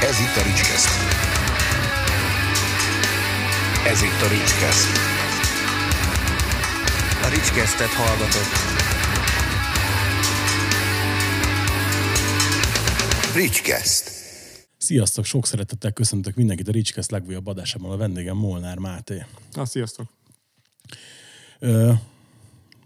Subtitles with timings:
[0.00, 0.88] Ez itt a Ricskeszt.
[3.86, 4.88] Ez itt a Ricskeszt.
[7.22, 8.52] A Ricskesztet hallgatott.
[13.34, 14.10] Ricskeszt.
[14.78, 17.90] Sziasztok, sok szeretettel köszöntök mindenkit a Ricskeszt legújabb adásában.
[17.90, 19.24] A vendégem Molnár Máté.
[19.52, 20.06] Na, sziasztok.
[21.58, 21.92] Ö,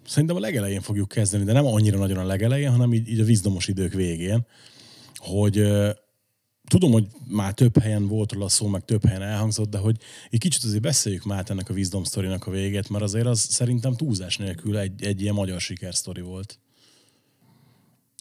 [0.06, 3.24] szerintem a legelején fogjuk kezdeni, de nem annyira nagyon a legelején, hanem így, így a
[3.24, 4.46] vízdomos idők végén,
[5.16, 5.90] hogy ö,
[6.70, 9.96] tudom, hogy már több helyen volt róla szó, meg több helyen elhangzott, de hogy
[10.30, 13.94] egy kicsit azért beszéljük már ennek a Wisdom sztorinak a végét, mert azért az szerintem
[13.94, 16.58] túlzás nélkül egy, egy ilyen magyar sikersztori volt.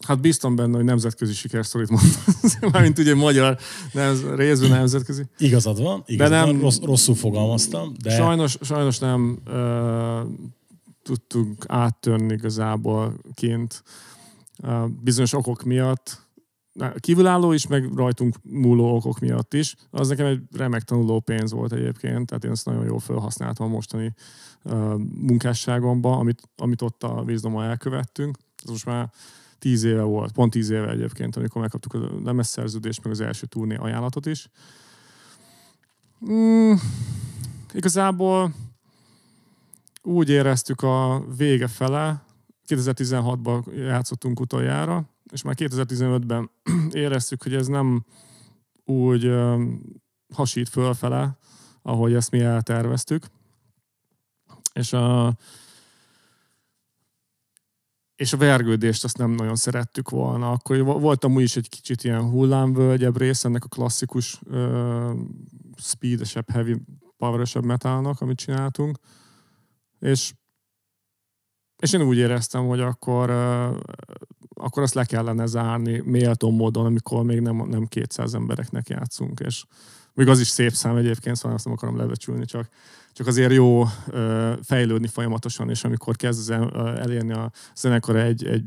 [0.06, 2.70] Hát biztos benne, hogy nemzetközi sikersztorit mondtam.
[2.72, 3.58] Mármint ugye magyar,
[3.92, 5.22] nem, részben nemzetközi.
[5.38, 10.20] Igazad van, igazad nem- van rossz, rosszul fogalmaztam, de Sajnos, sajnos nem uh,
[11.02, 13.82] tudtunk áttörni igazából kint
[14.62, 16.28] uh, bizonyos okok miatt.
[17.00, 19.74] Kívülálló is, meg rajtunk múló okok miatt is.
[19.90, 23.70] Az nekem egy remek tanuló pénz volt egyébként, tehát én ezt nagyon jól felhasználtam a
[23.70, 24.14] mostani
[24.64, 25.00] uh,
[26.02, 28.38] amit, amit ott a vízdommal elkövettünk.
[28.64, 29.10] Ez most már
[29.58, 33.76] tíz éve volt, pont tíz éve egyébként, amikor megkaptuk a lemezszerződést, meg az első turné
[33.76, 34.48] ajánlatot is.
[36.30, 36.72] Mm,
[37.72, 38.54] igazából
[40.02, 42.22] úgy éreztük a vége fele,
[42.68, 46.50] 2016-ban játszottunk utoljára, és már 2015-ben
[46.92, 48.04] éreztük, hogy ez nem
[48.84, 49.30] úgy
[50.34, 51.38] hasít fölfele,
[51.82, 53.26] ahogy ezt mi elterveztük.
[54.72, 55.36] És a,
[58.16, 60.50] és a vergődést azt nem nagyon szerettük volna.
[60.50, 64.40] Akkor volt amúgy is egy kicsit ilyen hullámvölgyebb rész ennek a klasszikus
[65.76, 66.76] speedesebb, heavy,
[67.16, 68.98] poweresebb metalnak, amit csináltunk.
[70.00, 70.32] És,
[71.80, 73.30] és én úgy éreztem, hogy akkor,
[74.54, 79.40] akkor azt le kellene zárni méltó módon, amikor még nem, nem 200 embereknek játszunk.
[79.40, 79.64] És
[80.14, 82.68] még az is szép szám egyébként, szóval azt nem akarom lebecsülni, csak,
[83.12, 83.84] csak azért jó
[84.62, 86.50] fejlődni folyamatosan, és amikor kezd
[86.96, 88.64] elérni a zenekar egy, egy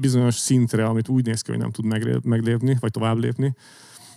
[0.00, 1.84] bizonyos szintre, amit úgy néz ki, hogy nem tud
[2.24, 3.54] meglépni, vagy tovább lépni,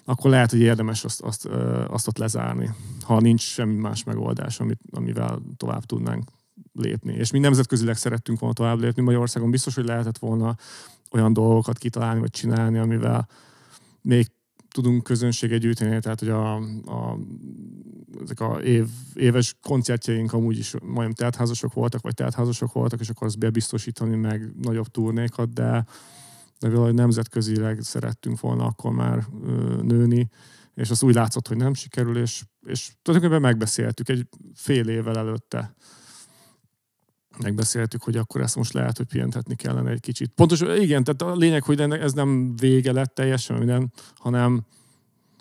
[0.05, 1.45] akkor lehet, hogy érdemes azt, azt,
[1.88, 2.69] azt ott lezárni,
[3.01, 6.23] ha nincs semmi más megoldás, amit, amivel tovább tudnánk
[6.75, 7.13] lépni.
[7.13, 9.02] És mi nemzetközileg szerettünk volna tovább lépni.
[9.02, 10.56] Magyarországon biztos, hogy lehetett volna
[11.12, 13.28] olyan dolgokat kitalálni, vagy csinálni, amivel
[14.02, 14.28] még
[14.75, 16.56] tudunk közönséget gyűjteni, tehát hogy a,
[16.86, 17.18] a,
[18.24, 23.28] ezek a év, éves koncertjeink amúgy is majdnem teltházasok voltak, vagy teltházasok voltak, és akkor
[23.28, 25.86] azt bebiztosítani meg nagyobb turnékat, de,
[26.59, 30.30] de valahogy nemzetközileg szerettünk volna akkor már ö, nőni,
[30.74, 35.75] és az úgy látszott, hogy nem sikerül, és, és tulajdonképpen megbeszéltük egy fél évvel előtte
[37.38, 40.31] megbeszéltük, hogy akkor ezt most lehet, hogy pihentetni kellene egy kicsit.
[40.35, 44.66] Pontos, igen, tehát a lényeg, hogy ez nem vége lett teljesen minden, hanem,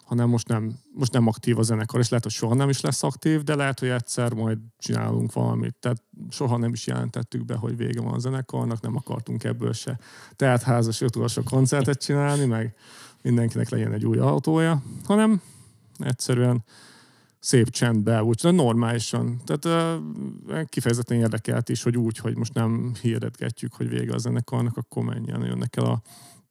[0.04, 3.02] hanem most nem, most nem aktív a zenekar, és lehet, hogy soha nem is lesz
[3.02, 5.74] aktív, de lehet, hogy egyszer majd csinálunk valamit.
[5.80, 9.98] Tehát soha nem is jelentettük be, hogy vége van a zenekarnak, nem akartunk ebből se
[10.36, 12.74] tehát házas utolsó koncertet csinálni, meg
[13.22, 15.40] mindenkinek legyen egy új autója, hanem
[15.98, 16.64] egyszerűen
[17.44, 19.40] szép csendbe, úgy de normálisan.
[19.44, 19.98] Tehát
[20.68, 25.44] kifejezetten érdekelt is, hogy úgy, hogy most nem hirdetgetjük, hogy vége a zenekarnak, akkor menjen,
[25.44, 26.02] jönnek el a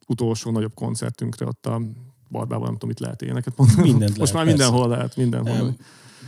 [0.07, 1.81] utolsó nagyobb koncertünkre ott a
[2.29, 3.81] Barbában, nem tudom, mit lehet éneket mondani.
[3.81, 5.55] Mindent Most lehet, már mindenhol lehet, mindenhol.
[5.55, 5.75] Nem.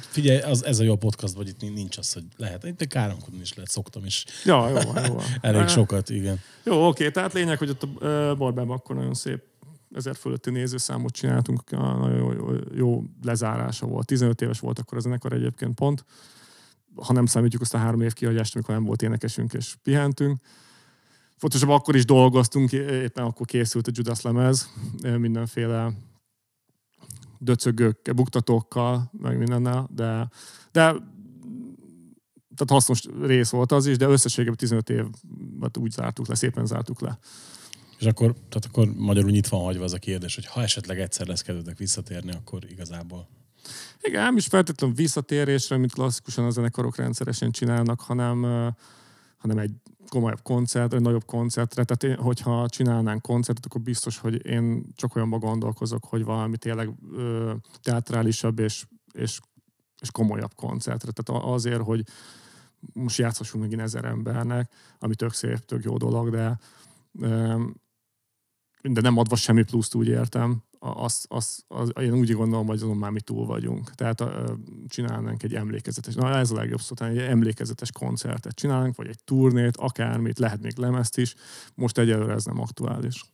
[0.10, 2.64] Figyelj, az, ez a jó podcast, vagy itt nincs az, hogy lehet.
[2.64, 4.26] Itt a káromkodni is lehet, szoktam is.
[4.46, 5.14] Ja, jó, van, jó.
[5.14, 5.26] van.
[5.42, 6.40] Elég sokat, igen.
[6.64, 9.44] Jó, oké, tehát lényeg, hogy ott a Barbában akkor nagyon szép
[9.96, 14.06] ezer fölötti nézőszámot csináltunk, nagyon jó, jó, jó lezárása volt.
[14.06, 16.06] 15 éves volt akkor a zenekar egyébként pont,
[16.96, 20.40] ha nem számítjuk azt a három év kihagyást, amikor nem volt énekesünk és pihentünk.
[21.38, 24.70] Fontosabb, akkor is dolgoztunk, éppen akkor készült a Judas lemez,
[25.02, 25.94] mindenféle
[27.40, 30.30] döcögök, buktatókkal, meg mindennel, de,
[30.72, 30.96] de
[32.56, 37.02] tehát hasznos rész volt az is, de összességében 15 évet úgy zártuk le, szépen zártuk
[37.02, 37.18] le.
[38.00, 41.28] És akkor, tehát akkor magyarul nyitva van hagyva az a kérdés, hogy ha esetleg egyszer
[41.28, 43.28] lesz kedvetek visszatérni, akkor igazából
[44.02, 48.42] Igen, nem is feltétlenül visszatérésre, mint klasszikusan a zenekarok rendszeresen csinálnak, hanem,
[49.38, 49.72] hanem egy
[50.10, 51.84] komolyabb koncert, egy nagyobb koncertre.
[51.84, 56.90] Tehát én, hogyha csinálnánk koncertet, akkor biztos, hogy én csak olyanban gondolkozok, hogy valami tényleg
[57.14, 59.40] ö, teatrálisabb és, és,
[60.02, 61.12] és komolyabb koncertre.
[61.12, 62.04] Tehát azért, hogy
[62.94, 66.60] most játszhassunk megint ezer embernek, ami tök szép, tök jó dolog, de
[68.94, 72.98] de nem adva semmi pluszt, úgy értem, az, az, az, én úgy gondolom, hogy azon
[72.98, 73.96] már mi túl vagyunk.
[73.96, 74.54] Tehát ö,
[74.88, 79.24] csinálnánk egy emlékezetes, na ez a legjobb szó, talán egy emlékezetes koncertet csinálnánk, vagy egy
[79.24, 81.36] turnét, akármit, lehet még lemezt is.
[81.76, 83.26] Most egyelőre ez nem aktuális.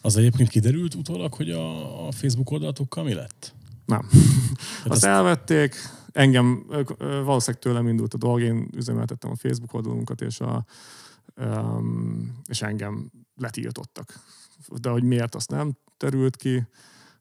[0.00, 3.54] Az egyébként kiderült utólag, hogy a, a Facebook oldalatokkal mi lett?
[3.86, 4.08] Nem.
[4.12, 5.74] Azt azt- elvették,
[6.12, 6.64] engem,
[6.98, 10.64] valószínűleg tőlem indult a dolog, én üzemeltettem a Facebook oldalunkat, és, a,
[11.36, 14.20] um, és engem letiltottak.
[14.80, 16.66] De hogy miért, azt nem terült ki.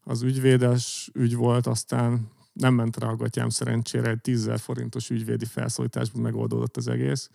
[0.03, 5.45] Az ügyvédes ügy volt, aztán nem ment rá a gatyám szerencsére, egy 10 forintos ügyvédi
[5.45, 7.29] felszólításban megoldódott az egész.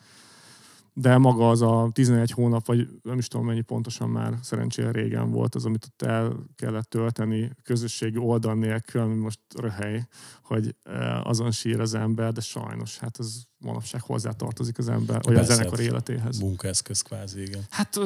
[0.96, 5.30] De maga az a 11 hónap, vagy nem is tudom mennyi pontosan már szerencsére régen
[5.30, 10.06] volt az, amit ott el kellett tölteni közösségi oldal nélkül, ami most röhely,
[10.42, 15.36] hogy eh, azon sír az ember, de sajnos, hát az manapság hozzátartozik az ember, vagy
[15.36, 16.38] a zenekar hát életéhez.
[16.38, 17.62] Munkaeszköz kvázi, igen.
[17.70, 17.98] Hát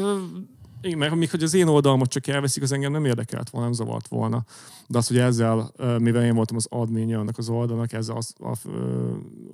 [0.83, 3.77] igen, meg amíg, hogy az én oldalamat csak elveszik, az engem nem érdekelt volna, nem
[3.77, 4.45] zavart volna.
[4.87, 8.57] De az, hogy ezzel, mivel én voltam az adminja annak az oldalnak, ezzel az, a,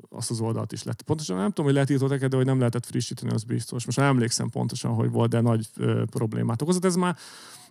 [0.09, 1.03] az oldalt is lett.
[1.03, 3.85] Pontosan nem tudom, hogy letiltottak de hogy nem lehetett frissíteni, az biztos.
[3.85, 5.69] Most emlékszem pontosan, hogy volt, de nagy
[6.11, 6.85] problémát okozott.
[6.85, 7.17] Ez már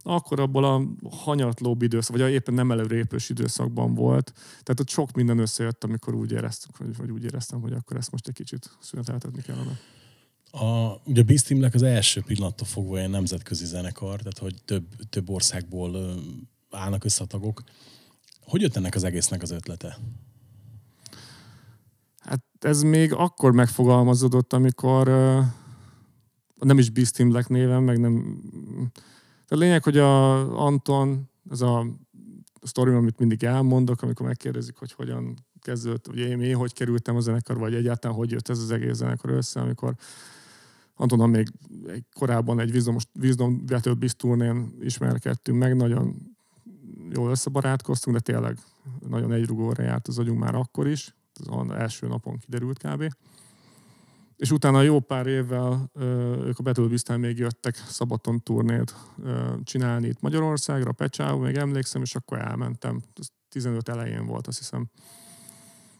[0.04, 4.34] akkor abból a hanyatlóbb időszak, vagy éppen nem előrépős időszakban volt.
[4.36, 8.28] Tehát ott sok minden összejött, amikor úgy éreztük, vagy úgy éreztem, hogy akkor ezt most
[8.28, 9.80] egy kicsit szüneteltetni kellene.
[10.56, 14.86] A, ugye a Beast Teamnek az első pillanattól fogva ilyen nemzetközi zenekar, tehát hogy több,
[15.10, 16.16] több országból
[16.70, 17.64] állnak össze a tagok.
[18.42, 19.98] Hogy jött ennek az egésznek az ötlete?
[22.18, 25.08] Hát ez még akkor megfogalmazódott, amikor
[26.60, 28.42] nem is Beast Team Black néven, meg nem...
[29.48, 31.86] A lényeg, hogy a Anton, ez a
[32.62, 37.20] sztori, amit mindig elmondok, amikor megkérdezik, hogy hogyan kezdődött, vagy én, én hogy kerültem a
[37.20, 39.96] zenekar, vagy egyáltalán hogy jött ez az egész zenekar össze, amikor
[40.96, 41.48] Antonnal még
[41.88, 42.72] egy, korábban egy
[43.66, 46.36] Battle Beast turnén ismerkedtünk meg, nagyon
[47.10, 48.58] jól összebarátkoztunk, de tényleg
[49.08, 51.16] nagyon egyrugóra járt az agyunk már akkor is.
[51.34, 53.14] Az az első napon kiderült kb.
[54.36, 55.92] És utána jó pár évvel
[56.46, 58.96] ők a beast még jöttek szabaton turnét
[59.64, 63.02] csinálni itt Magyarországra, Pecsába, még emlékszem, és akkor elmentem.
[63.14, 64.90] Ez 15 elején volt, azt hiszem.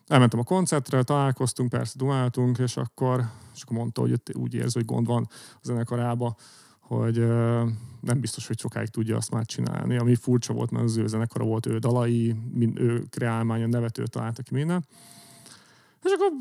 [0.08, 4.86] Elmentem a koncertre, találkoztunk, persze dumáltunk, és akkor, és akkor mondta, hogy úgy érzi, hogy
[4.86, 6.36] gond van a zenekarába,
[6.80, 7.18] hogy
[8.02, 9.98] nem biztos, hogy sokáig tudja azt már csinálni.
[9.98, 12.36] Ami furcsa volt, mert az ő zenekara volt, ő dalai,
[12.76, 14.86] ő kreálmánya, nevet, ő találta ki minden.
[16.04, 16.32] És akkor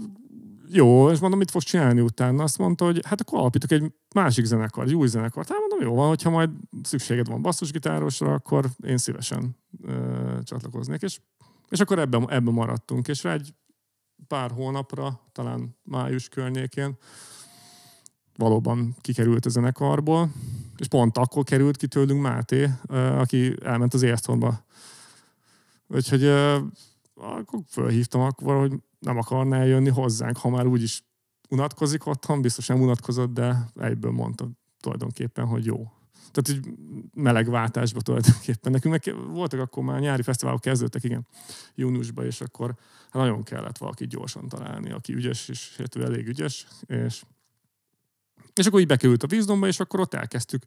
[0.68, 2.42] jó, és mondom, mit fogsz csinálni utána?
[2.42, 5.48] Azt mondta, hogy hát akkor alapítok egy másik zenekar, egy új zenekart.
[5.48, 6.50] Hát mondom, jó van, hogyha majd
[6.82, 11.02] szükséged van basszusgitárosra, akkor én szívesen ö, csatlakoznék.
[11.02, 11.20] És,
[11.72, 13.08] és akkor ebben, ebben maradtunk.
[13.08, 13.54] És rá egy
[14.26, 16.96] pár hónapra, talán május környékén
[18.36, 20.32] valóban kikerült a zenekarból,
[20.76, 24.64] és pont akkor került ki tőlünk Máté, aki elment az Érthonba.
[25.86, 26.24] Úgyhogy
[27.14, 31.02] akkor fölhívtam akkor, hogy nem akarná eljönni hozzánk, ha már úgyis
[31.48, 34.48] unatkozik otthon, biztos nem unatkozott, de egyből mondta
[34.80, 35.92] tulajdonképpen, hogy jó.
[36.30, 36.74] Tehát egy
[37.14, 38.72] meleg váltásba tulajdonképpen.
[38.72, 41.26] Nekünk meg voltak akkor már nyári fesztiválok kezdődtek, igen,
[41.74, 46.26] júniusban, és akkor hát nagyon kellett valaki gyorsan találni, aki ügyes, és hát ő elég
[46.28, 47.22] ügyes, és,
[48.54, 50.62] és akkor így bekerült a vízdomba, és akkor ott elkezdtük,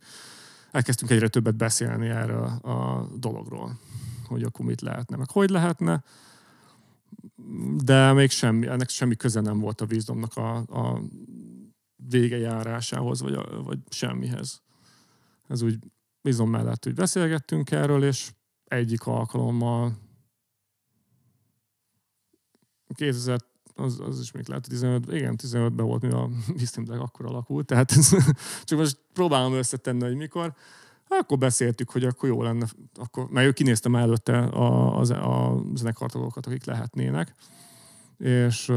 [0.71, 3.79] elkezdtünk egyre többet beszélni erről a dologról,
[4.27, 6.03] hogy akkor mit lehetne, meg hogy lehetne,
[7.83, 11.01] de még semmi, ennek semmi köze nem volt a vízdomnak a, a
[11.95, 14.63] végejárásához, vagy, a, vagy semmihez.
[15.47, 15.79] Ez úgy
[16.21, 18.31] vízdom mellett úgy beszélgettünk erről, és
[18.63, 19.97] egyik alkalommal
[22.95, 23.39] 2000
[23.75, 27.93] az, az is még lehet, 15, igen, 15-ben volt, mi a Wistimleg akkor alakult, tehát
[28.63, 30.53] csak most próbálom összetenni, hogy mikor.
[31.07, 36.45] Akkor beszéltük, hogy akkor jó lenne, akkor, mert ő kinéztem előtte a, a, a zenekartagokat,
[36.45, 37.35] akik lehetnének,
[38.17, 38.71] és,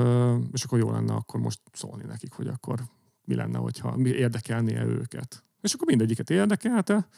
[0.52, 2.80] és akkor jó lenne akkor most szólni nekik, hogy akkor
[3.24, 5.44] mi lenne, hogyha mi érdekelnie őket.
[5.60, 7.08] És akkor mindegyiket érdekelte,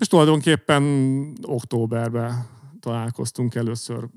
[0.00, 0.82] és tulajdonképpen
[1.42, 2.46] októberben
[2.80, 4.08] találkoztunk először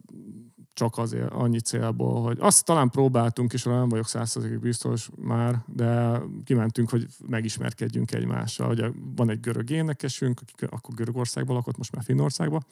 [0.73, 6.21] csak azért annyi célból, hogy azt talán próbáltunk, és nem vagyok százszerzékig biztos már, de
[6.43, 8.69] kimentünk, hogy megismerkedjünk egymással.
[8.69, 12.65] Ugye van egy görög énekesünk, aki akkor Görögországban lakott, most már Finnországban.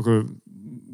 [0.00, 0.24] Akkor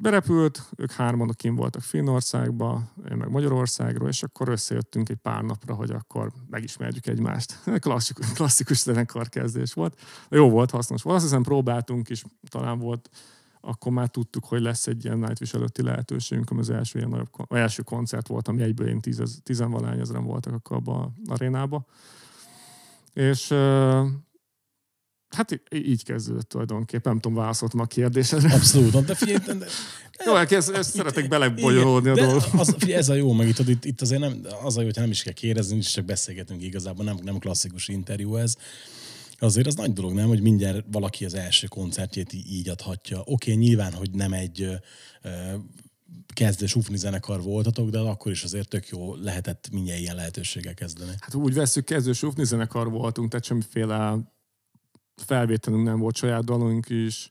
[0.01, 5.75] berepült, ők hárman kim voltak Finnországba, én meg Magyarországról, és akkor összejöttünk egy pár napra,
[5.75, 7.59] hogy akkor megismerjük egymást.
[7.79, 10.01] Klasszikus, klasszikus zenekarkezdés volt.
[10.31, 11.17] Jó volt, hasznos volt.
[11.17, 13.11] Azt hiszem próbáltunk is, talán volt
[13.61, 17.29] akkor már tudtuk, hogy lesz egy ilyen Nightwish előtti lehetőségünk, ami az első, ilyen nagyobb,
[17.33, 21.87] az első koncert volt, ami egyből én tíz, tizenvalány ezeren voltak akkor abban a arénába.
[23.13, 23.55] És
[25.37, 28.55] hát így kezdődött tulajdonképpen, nem tudom, válaszoltam a kérdésre.
[28.55, 29.67] Abszolút, de figyelj, de, de,
[30.25, 32.85] jó, hát ezt, ezt szeretek belebonyolódni a dolgot.
[32.85, 35.23] Ez a jó, meg itt, itt, itt azért nem, az a jó, hogy nem is
[35.23, 38.55] kell kérdezni, csak beszélgetünk igazából, nem, nem klasszikus interjú ez.
[39.39, 43.23] Azért az nagy dolog, nem, hogy mindjárt valaki az első koncertjét így adhatja.
[43.25, 44.69] Oké, nyilván, hogy nem egy
[46.35, 51.11] kezdő sufni zenekar voltatok, de akkor is azért tök jó lehetett mindjárt ilyen lehetőséggel kezdeni.
[51.21, 54.19] Hát úgy veszük, kezdő sufni zenekar voltunk, tehát semmiféle
[55.17, 57.31] felvételünk nem volt, saját dalunk is.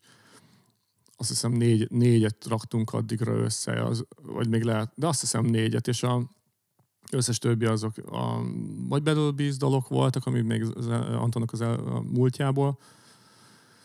[1.18, 5.88] Azt hiszem négy, négyet raktunk addigra össze, az, vagy még lehet, de azt hiszem négyet,
[5.88, 6.30] és a
[7.12, 8.42] összes többi azok a,
[8.88, 12.78] vagy Battle dalok voltak, amik még az, Antonnak az el, a múltjából.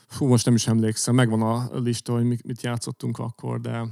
[0.06, 3.86] Fú, most nem is emlékszem, megvan a lista, hogy mit játszottunk akkor, de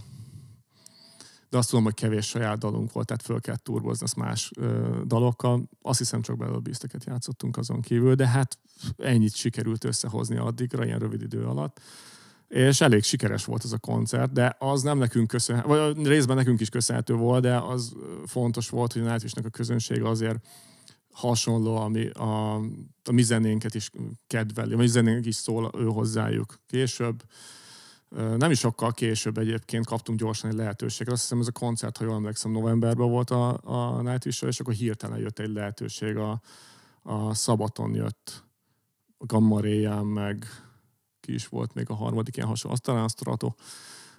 [1.51, 5.01] de azt tudom, hogy kevés saját dalunk volt, tehát föl kellett turbozni azt más ö,
[5.07, 5.69] dalokkal.
[5.83, 8.59] Azt hiszem csak Battle Beast-eket játszottunk azon kívül, de hát
[8.97, 11.81] ennyit sikerült összehozni addigra, ilyen rövid idő alatt.
[12.49, 16.61] És elég sikeres volt ez a koncert, de az nem nekünk köszönhető, vagy részben nekünk
[16.61, 17.93] is köszönhető volt, de az
[18.27, 20.47] fontos volt, hogy a Nightwish-nek a közönség azért
[21.13, 22.55] hasonló, ami a,
[23.05, 23.91] a mi zenénket is
[24.27, 26.61] kedveli, a mi zenénk is szól ő hozzájuk.
[26.67, 27.23] Később
[28.37, 31.13] nem is sokkal később egyébként kaptunk gyorsan egy lehetőséget.
[31.13, 34.75] Azt hiszem ez a koncert, ha jól emlékszem, novemberben volt a, a nightwish és akkor
[34.75, 36.17] hirtelen jött egy lehetőség.
[36.17, 36.41] A,
[37.03, 38.45] a szabaton jött
[39.19, 40.47] a Gamma Ray-ján, meg
[41.21, 43.55] ki is volt még a harmadik ilyen hasonló, azt talán a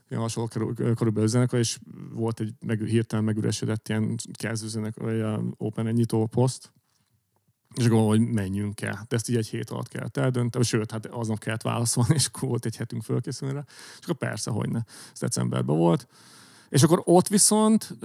[0.10, 1.79] ilyen hasonló körülbelül zenekar, és
[2.13, 5.24] volt egy meg, hirtelen megüresedett ilyen kezdőzenek, vagy
[5.58, 6.72] Open egy nyitó poszt,
[7.79, 9.05] és akkor hogy menjünk el.
[9.07, 12.50] De ezt így egy hét alatt kellett eldönteni, sőt, hát aznap kellett válaszolni, és akkor
[12.50, 13.63] volt egy hetünk fölkészülni rá.
[14.00, 14.79] És akkor persze, hogy ne.
[15.13, 16.07] Ez decemberben volt.
[16.69, 17.98] És akkor ott viszont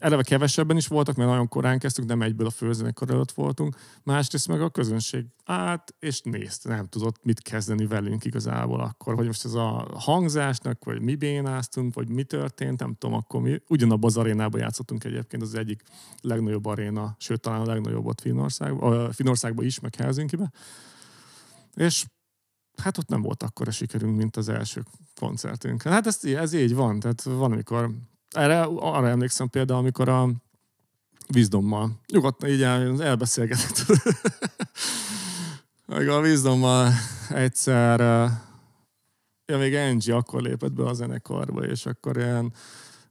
[0.00, 3.76] eleve kevesebben is voltak, mert nagyon korán kezdtük, nem egyből a főzenekar előtt voltunk.
[4.02, 9.26] Másrészt meg a közönség át, és nézte, nem tudott mit kezdeni velünk igazából akkor, hogy
[9.26, 14.10] most ez a hangzásnak, vagy mi bénáztunk, vagy mi történt, nem tudom, akkor mi ugyanabban
[14.10, 15.82] az arénában játszottunk egyébként, az egyik
[16.20, 20.52] legnagyobb aréna, sőt talán a legnagyobb ott Finnországban, Finnországban is, meg Helsinki-be.
[21.74, 22.06] És
[22.82, 24.82] hát ott nem volt akkor a sikerünk, mint az első
[25.20, 25.82] koncertünk.
[25.82, 27.90] Hát ez, ez így van, tehát van, amikor
[28.30, 30.28] erre, arra emlékszem például, amikor a
[31.28, 33.84] vízdommal, nyugodtan így el, elbeszélgetett.
[35.86, 36.92] Meg a vízdommal
[37.28, 38.00] egyszer,
[39.46, 42.52] ja még Angie akkor lépett be a zenekarba, és akkor ilyen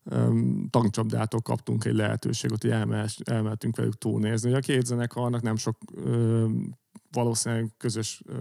[0.03, 4.53] um, tankcsapdától kaptunk egy lehetőséget, hogy elmel, elmeltünk velük túlnézni.
[4.53, 6.77] A két zenekarnak nem sok um,
[7.11, 8.35] valószínűleg közös uh,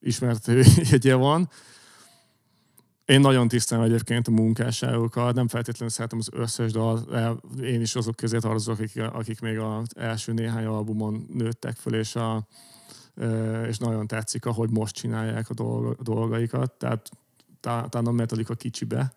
[0.00, 1.48] ismertőjegye van,
[3.08, 6.98] én nagyon tisztelem egyébként a munkásságokat, nem feltétlenül szeretem az összes dal,
[7.62, 12.16] én is azok közé tartozok, akik, akik még az első néhány albumon nőttek föl, és,
[12.16, 12.48] a,
[13.68, 15.54] és nagyon tetszik, ahogy most csinálják a
[16.02, 17.10] dolgaikat, tehát
[17.60, 19.12] talán a Metallica kicsibe,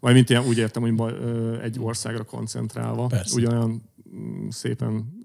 [0.00, 1.14] vagy mint ilyen, úgy értem, hogy
[1.62, 3.36] egy országra koncentrálva, Persze.
[3.36, 3.82] ugyanolyan
[4.14, 5.22] mm, szépen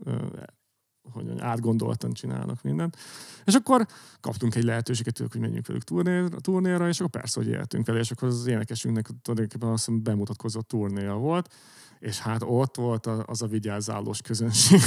[1.12, 2.98] hogy átgondoltan csinálnak mindent.
[3.46, 3.88] És akkor
[4.20, 8.12] kaptunk egy lehetőséget, hogy menjünk velük turnéra, turnéra, és akkor persze, hogy éltünk vele, és
[8.12, 11.54] akkor az énekesünknek tulajdonképpen azt hiszem bemutatkozott turnéja volt,
[12.00, 14.80] és hát ott volt az a vigyázálós közönség.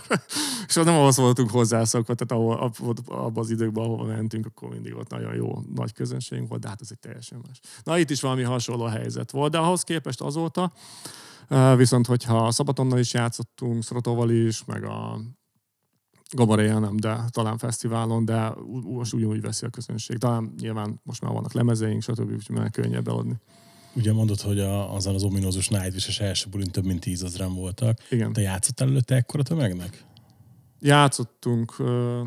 [0.68, 2.72] és nem ahhoz voltunk hozzászokva, tehát ahol,
[3.06, 6.80] abban az időkben, ahova mentünk, akkor mindig ott nagyon jó nagy közönségünk volt, de hát
[6.80, 7.60] ez egy teljesen más.
[7.82, 10.72] Na itt is valami hasonló helyzet volt, de ahhoz képest azóta,
[11.76, 15.20] viszont hogyha Szabatonnal is játszottunk, Szorotóval is, meg a
[16.34, 20.18] Gabaréja nem, de talán fesztiválon, de most ugyanúgy veszi a közönség.
[20.18, 22.32] Talán nyilván most már vannak lemezeink, stb.
[22.32, 23.36] úgyhogy már könnyebb eladni.
[23.94, 27.98] Ugye mondod, hogy a, azon az ominózus Nightwish-es első bulin több mint tízezren voltak.
[28.10, 28.32] Igen.
[28.32, 30.04] Te játszottál előtte ekkora tömegnek?
[30.80, 31.74] Játszottunk.
[31.78, 32.22] Ö,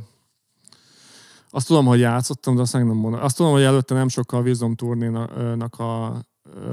[1.49, 3.23] azt tudom, hogy játszottam, de azt nem mondom.
[3.23, 6.21] Azt tudom, hogy előtte nem sokkal a Wisdom turnénak a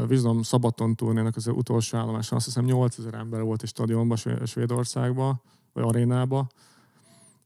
[0.08, 5.84] Wisdom Szabaton turnénak az utolsó állomáson, azt hiszem 8000 ember volt egy stadionban, Svédországban, vagy
[5.84, 6.50] arénában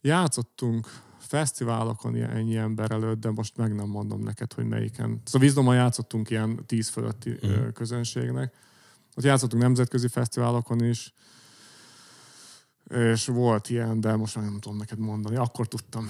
[0.07, 5.21] játszottunk fesztiválokon ennyi ember előtt, de most meg nem mondom neked, hogy melyiken.
[5.25, 7.69] Szóval Vízdomon játszottunk ilyen tíz fölötti mm.
[7.75, 8.55] közönségnek.
[9.17, 11.13] Ott játszottunk nemzetközi fesztiválokon is,
[12.91, 15.37] és volt ilyen, de most már nem tudom neked mondani.
[15.37, 16.09] Akkor tudtam.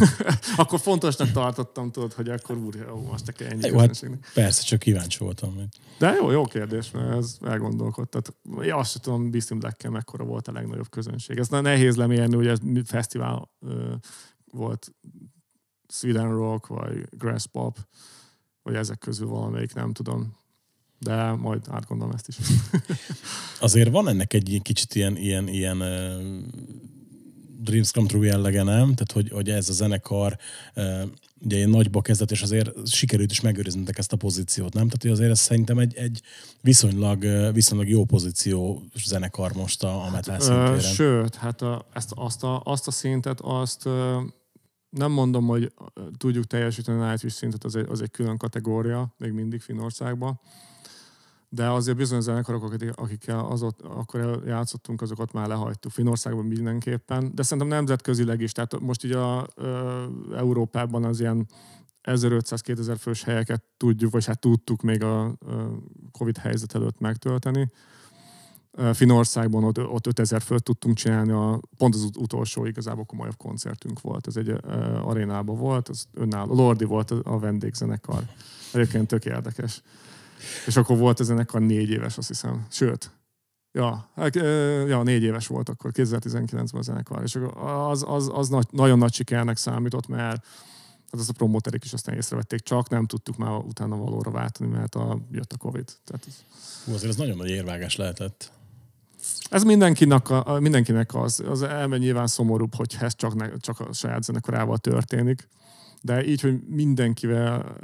[0.56, 4.78] akkor fontosnak tartottam, tudod, hogy akkor úr, jó, most te ennyi jó, hát Persze, csak
[4.78, 5.54] kíváncsi voltam.
[5.54, 5.68] Hogy...
[5.98, 8.36] De jó, jó kérdés, mert ez elgondolkodtat.
[8.62, 11.38] Én azt sem tudom, Beastin black mekkora volt a legnagyobb közönség.
[11.38, 13.50] Ez nehéz lemérni, hogy ez fesztivál
[14.52, 14.92] volt
[15.88, 17.78] Sweden Rock, vagy Grass Pop,
[18.62, 20.36] vagy ezek közül valamelyik, nem tudom
[20.98, 22.36] de majd átgondolom ezt is.
[23.60, 26.42] Azért van ennek egy kicsit ilyen, ilyen, ilyen uh,
[27.60, 28.94] Dreams Come True jellege, nem?
[28.94, 30.38] Tehát, hogy, hogy ez a zenekar
[30.76, 31.02] uh,
[31.40, 34.84] ugye ilyen nagyba kezdett, és azért sikerült is megőriznetek ezt a pozíciót, nem?
[34.84, 36.22] Tehát, hogy azért ez szerintem egy, egy
[36.60, 40.80] viszonylag, viszonylag jó pozíció zenekar most a, a metal hát, szintéren.
[40.80, 43.88] Sőt, hát a, ezt, azt, a, azt a szintet, azt
[44.90, 45.72] nem mondom, hogy
[46.16, 50.40] tudjuk teljesíteni a Nightwish szintet, az egy, az egy külön kategória, még mindig Finországban.
[51.50, 55.92] De azért bizonyos zenekarok, akikkel az ott, akkor játszottunk, azokat már lehagytuk.
[55.92, 58.52] Finországban mindenképpen, de szerintem nemzetközileg is.
[58.52, 60.04] Tehát most így a, ö,
[60.36, 61.46] Európában az ilyen
[62.02, 65.38] 1500-2000 fős helyeket tudjuk, vagy hát tudtuk még a
[66.12, 67.70] Covid helyzet előtt megtölteni.
[68.92, 74.26] Finországban ott, ott 5000 főt tudtunk csinálni, a, pont az utolsó igazából komolyabb koncertünk volt,
[74.26, 74.54] ez egy
[75.02, 78.22] arénában volt, az önálló, Lordi volt a, a vendégzenekar.
[78.72, 79.82] Egyébként tök érdekes.
[80.66, 82.66] És akkor volt a zenekar négy éves, azt hiszem.
[82.70, 83.10] Sőt,
[83.72, 84.34] Ja, hát,
[84.88, 87.38] ja, négy éves volt akkor, 2019-ben a zenekar, és
[87.88, 90.44] az, az, az nagy, nagyon nagy sikernek számított, mert
[91.10, 94.94] hát az a promóterek is aztán észrevették, csak nem tudtuk már utána valóra váltani, mert
[94.94, 95.92] a, jött a Covid.
[96.04, 96.34] Tehát ez...
[96.84, 98.52] Hú, azért ez nagyon nagy érvágás lehetett.
[99.50, 103.92] Ez mindenkinek, a, mindenkinek az, az elmegy nyilván szomorúbb, hogy ez csak, ne, csak a
[103.92, 105.48] saját zenekarával történik.
[106.02, 107.76] De így, hogy mindenkivel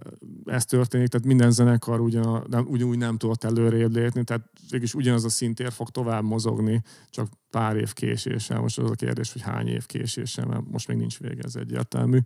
[0.44, 5.24] ez történik, tehát minden zenekar ugyan, nem, ugyanúgy nem tudott előrébb lépni, tehát mégis ugyanaz
[5.24, 8.60] a szintér fog tovább mozogni, csak pár év késéssel.
[8.60, 12.18] Most az a kérdés, hogy hány év késéssel, mert most még nincs vége, ez egyértelmű.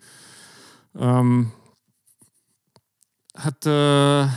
[0.92, 1.52] Um,
[3.35, 4.30] hát, uh,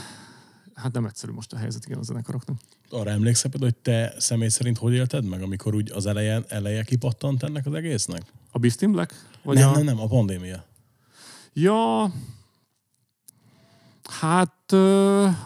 [0.73, 2.59] hát nem egyszerű most a helyzet, igen, a zenekaroknak
[2.93, 7.43] arra emlékszel, hogy te személy szerint hogy élted meg, amikor úgy az eleje, eleje kipattant
[7.43, 8.21] ennek az egésznek?
[8.51, 9.29] A Beast Black?
[9.43, 9.71] Vagy nem, a...
[9.71, 10.65] nem, nem, a pandémia.
[11.53, 12.11] Ja,
[14.03, 14.71] hát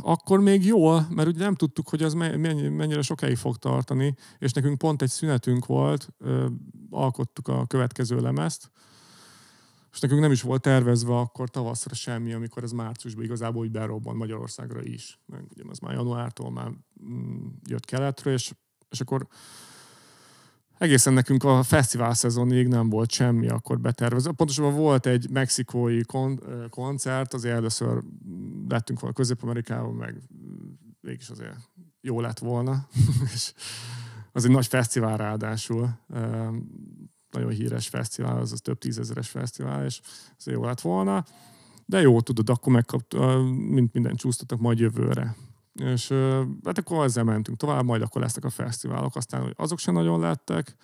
[0.02, 4.52] akkor még jó, mert ugye nem tudtuk, hogy az mennyi, mennyire sokáig fog tartani, és
[4.52, 6.10] nekünk pont egy szünetünk volt,
[6.90, 8.72] alkottuk a következő lemezt,
[9.92, 14.16] és nekünk nem is volt tervezve akkor tavaszra semmi, amikor ez márciusban igazából úgy berobban
[14.16, 15.20] Magyarországra is.
[15.26, 16.72] Meg ugye az már januártól már
[17.04, 18.54] mm, jött keletről, és,
[18.90, 19.28] és akkor
[20.78, 24.32] egészen nekünk a fesztivál szezonig nem volt semmi akkor betervezve.
[24.32, 28.04] Pontosabban volt egy mexikói kon- koncert, azért először
[28.68, 30.22] lettünk volna Közép-Amerikában, meg
[31.02, 31.56] mégis azért
[32.02, 32.88] jó lett volna.
[33.34, 33.54] és
[34.32, 36.00] az egy nagy fesztivál ráadásul
[37.30, 40.02] nagyon híres fesztivál, az, az több tízezeres fesztivál, és
[40.38, 41.26] ez jó lett volna.
[41.86, 43.16] De jó, tudod, akkor megkapt,
[43.70, 45.36] mint minden csúsztatok majd jövőre.
[45.76, 46.08] És
[46.64, 50.76] hát akkor ezzel mentünk tovább, majd akkor lesznek a fesztiválok, aztán azok sem nagyon lettek.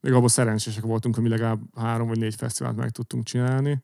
[0.00, 3.82] Még abban szerencsések voltunk, hogy mi legalább három vagy négy fesztivált meg tudtunk csinálni.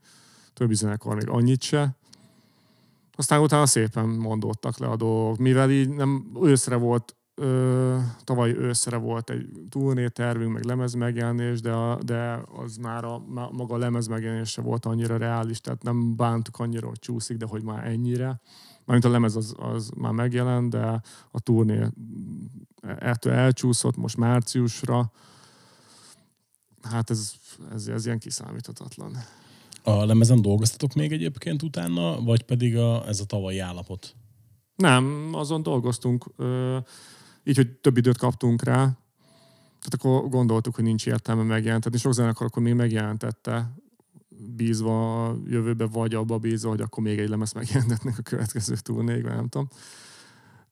[0.54, 1.96] Többi zenekar még annyit se.
[3.16, 5.38] Aztán utána szépen mondottak le a dolgok.
[5.38, 11.72] Mivel így nem őszre volt ö, tavaly őszre volt egy turnétervünk, meg lemez megjelenés, de,
[11.72, 16.58] a, de az már a, maga a lemez megjelenése volt annyira reális, tehát nem bántuk
[16.58, 18.40] annyira, hogy csúszik, de hogy már ennyire.
[18.90, 21.00] Mármint a lemez az, az már megjelent, de
[21.31, 21.87] a turné
[22.98, 25.12] ettől elcsúszott most márciusra.
[26.83, 27.33] Hát ez,
[27.72, 29.16] ez, ez ilyen kiszámíthatatlan.
[29.83, 34.14] A lemezen dolgoztatok még egyébként utána, vagy pedig a, ez a tavalyi állapot?
[34.76, 36.24] Nem, azon dolgoztunk.
[37.44, 38.76] Így, hogy több időt kaptunk rá,
[39.79, 41.98] tehát akkor gondoltuk, hogy nincs értelme megjelentetni.
[41.98, 43.72] Sok zenekar akkor még megjelentette,
[44.57, 49.22] bízva a jövőbe, vagy abba bízva, hogy akkor még egy lemez megjelentetnek a következő turnéig,
[49.22, 49.68] nem tudom.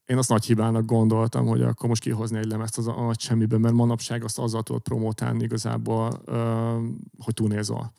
[0.06, 3.60] Én azt nagy hibának gondoltam, hogy akkor most kihozni egy lemezt az a, nagy semmiben,
[3.60, 6.22] mert manapság azt azzal tudod promotálni igazából,
[7.18, 7.92] hogy turnézol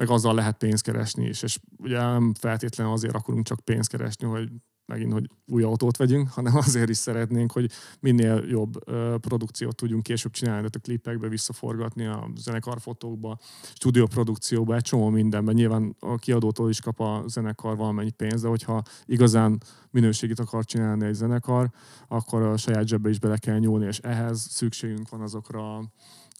[0.00, 4.26] meg azzal lehet pénzt keresni is, és ugye nem feltétlenül azért akarunk csak pénzt keresni,
[4.26, 4.48] hogy
[4.90, 8.84] megint, hogy új autót vegyünk, hanem azért is szeretnénk, hogy minél jobb
[9.20, 13.38] produkciót tudjunk később csinálni, tehát a klipekbe visszaforgatni, a zenekarfotókba,
[13.74, 15.54] stúdióprodukcióba, egy csomó mindenben.
[15.54, 21.06] Nyilván a kiadótól is kap a zenekar valamennyi pénzt, de hogyha igazán minőségét akar csinálni
[21.06, 21.70] egy zenekar,
[22.08, 25.76] akkor a saját zsebbe is bele kell nyúlni, és ehhez szükségünk van azokra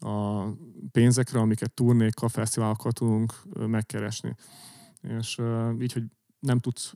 [0.00, 0.46] a
[0.92, 3.32] pénzekre, amiket turnékkal, fesztiválokkal tudunk
[3.66, 4.34] megkeresni.
[5.18, 5.40] És
[5.80, 6.04] így, hogy
[6.40, 6.94] nem tudsz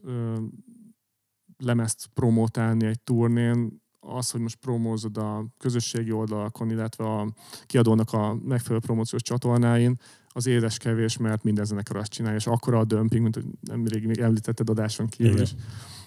[1.58, 7.32] lemezt promotálni egy turnén, az, hogy most promózod a közösségi oldalakon, illetve a
[7.66, 9.96] kiadónak a megfelelő promóciós csatornáin,
[10.28, 14.06] az édes kevés, mert minden zenekar azt csinálja, és akkora a dömping, mint hogy nemrég
[14.06, 15.54] még említetted adáson kívül is,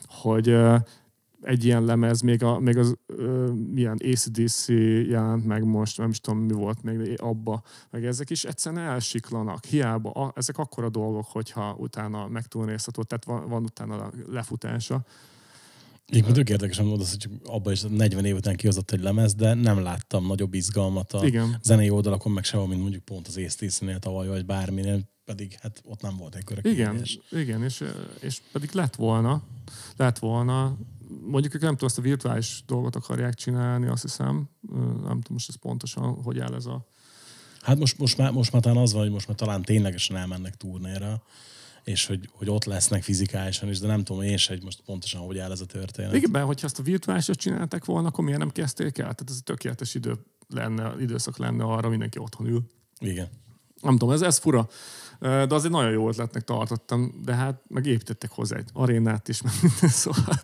[0.07, 0.57] hogy
[1.41, 4.67] egy ilyen lemez, még, a, még az uh, milyen ACDC
[5.07, 9.65] jelent meg most, nem is tudom mi volt még abba, meg ezek is egyszerűen elsiklanak,
[9.65, 15.05] hiába, a, ezek akkora dolgok, hogyha utána megtúlnézható, tehát van, van utána a lefutása,
[16.07, 19.81] Egyébként tök érdekesen volt hogy abban is 40 év után kihozott egy lemez, de nem
[19.81, 21.59] láttam nagyobb izgalmat a Igen.
[21.63, 26.01] zenei oldalakon, meg sehol, mint mondjuk pont az észtésznél tavaly, vagy bárminél, pedig hát ott
[26.01, 26.65] nem volt egy körök.
[26.65, 27.83] Igen, igen és,
[28.19, 29.43] és pedig lett volna,
[29.95, 30.77] lett volna,
[31.25, 35.49] mondjuk ők nem tudom, azt a virtuális dolgot akarják csinálni, azt hiszem, nem tudom most
[35.49, 36.85] ez pontosan, hogy áll ez a
[37.61, 40.55] Hát most, most, már, most már talán az van, hogy most már talán ténylegesen elmennek
[40.55, 41.23] turnéra,
[41.87, 45.21] és hogy, hogy ott lesznek fizikálisan is, de nem tudom én se, hogy most pontosan
[45.21, 46.13] hogy áll ez a történet.
[46.13, 49.13] Igen, hogyha ezt a virtuálisat csinálták volna, akkor miért nem kezdték el?
[49.13, 50.17] Tehát ez tökéletes idő
[50.49, 52.67] lenne, időszak lenne arra, mindenki otthon ül.
[52.99, 53.27] Igen.
[53.81, 54.67] Nem tudom, ez, ez fura.
[55.19, 59.53] De azért nagyon jó ötletnek tartottam, de hát meg építettek hozzá egy arénát is, meg
[59.61, 60.39] minden, szóval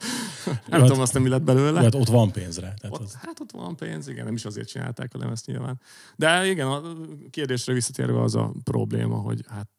[0.46, 1.82] nem hát- tudom azt, mi lett belőle.
[1.82, 2.74] Hát ott van pénzre.
[2.82, 3.14] Tehát Ott, az...
[3.22, 5.80] Hát ott van pénz, igen, nem is azért csinálták a lemezt nyilván.
[6.16, 6.82] De igen, a
[7.30, 9.70] kérdésre visszatérve az a probléma, hogy hát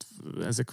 [0.44, 0.70] ezek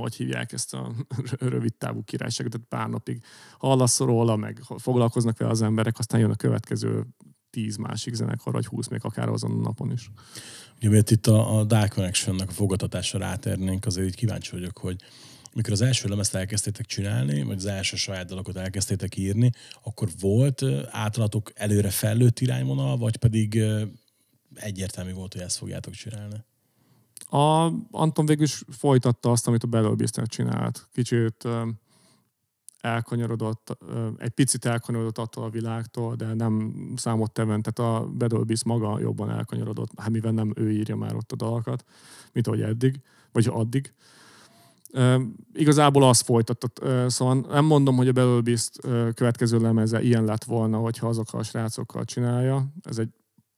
[0.00, 0.92] hogy hívják ezt a
[1.38, 3.24] rövid távú királyságot, tehát pár napig
[3.58, 7.06] hallasz róla, meg foglalkoznak vele az emberek, aztán jön a következő
[7.50, 10.10] tíz másik zenekar, vagy húsz még akár azon a napon is.
[10.76, 15.02] Ugye, miért itt a, a Dark connection a fogadatásra rátérnénk, azért így kíváncsi vagyok, hogy
[15.52, 19.50] mikor az első lemezt elkezdtétek csinálni, vagy az első saját dalokat elkezdtétek írni,
[19.82, 23.62] akkor volt átlatok előre fejlőtt irányvonal, vagy pedig
[24.54, 26.44] egyértelmű volt, hogy ezt fogjátok csinálni?
[27.30, 30.88] A Anton végül is folytatta azt, amit a Belőbiztán csinált.
[30.92, 31.48] Kicsit
[32.80, 33.78] elkanyarodott,
[34.16, 39.30] egy picit elkanyarodott attól a világtól, de nem számot teven, tehát a Bedolbis maga jobban
[39.30, 41.84] elkanyarodott, hát mivel nem ő írja már ott a dalakat,
[42.32, 43.00] mint ahogy eddig,
[43.32, 43.92] vagy addig.
[44.92, 46.80] Uh, igazából az folytatott.
[46.82, 51.40] Uh, szóval nem mondom, hogy a Belőbiszt uh, következő lemeze ilyen lett volna, hogyha azokkal
[51.40, 52.66] a srácokkal csinálja.
[52.82, 53.08] Ez egy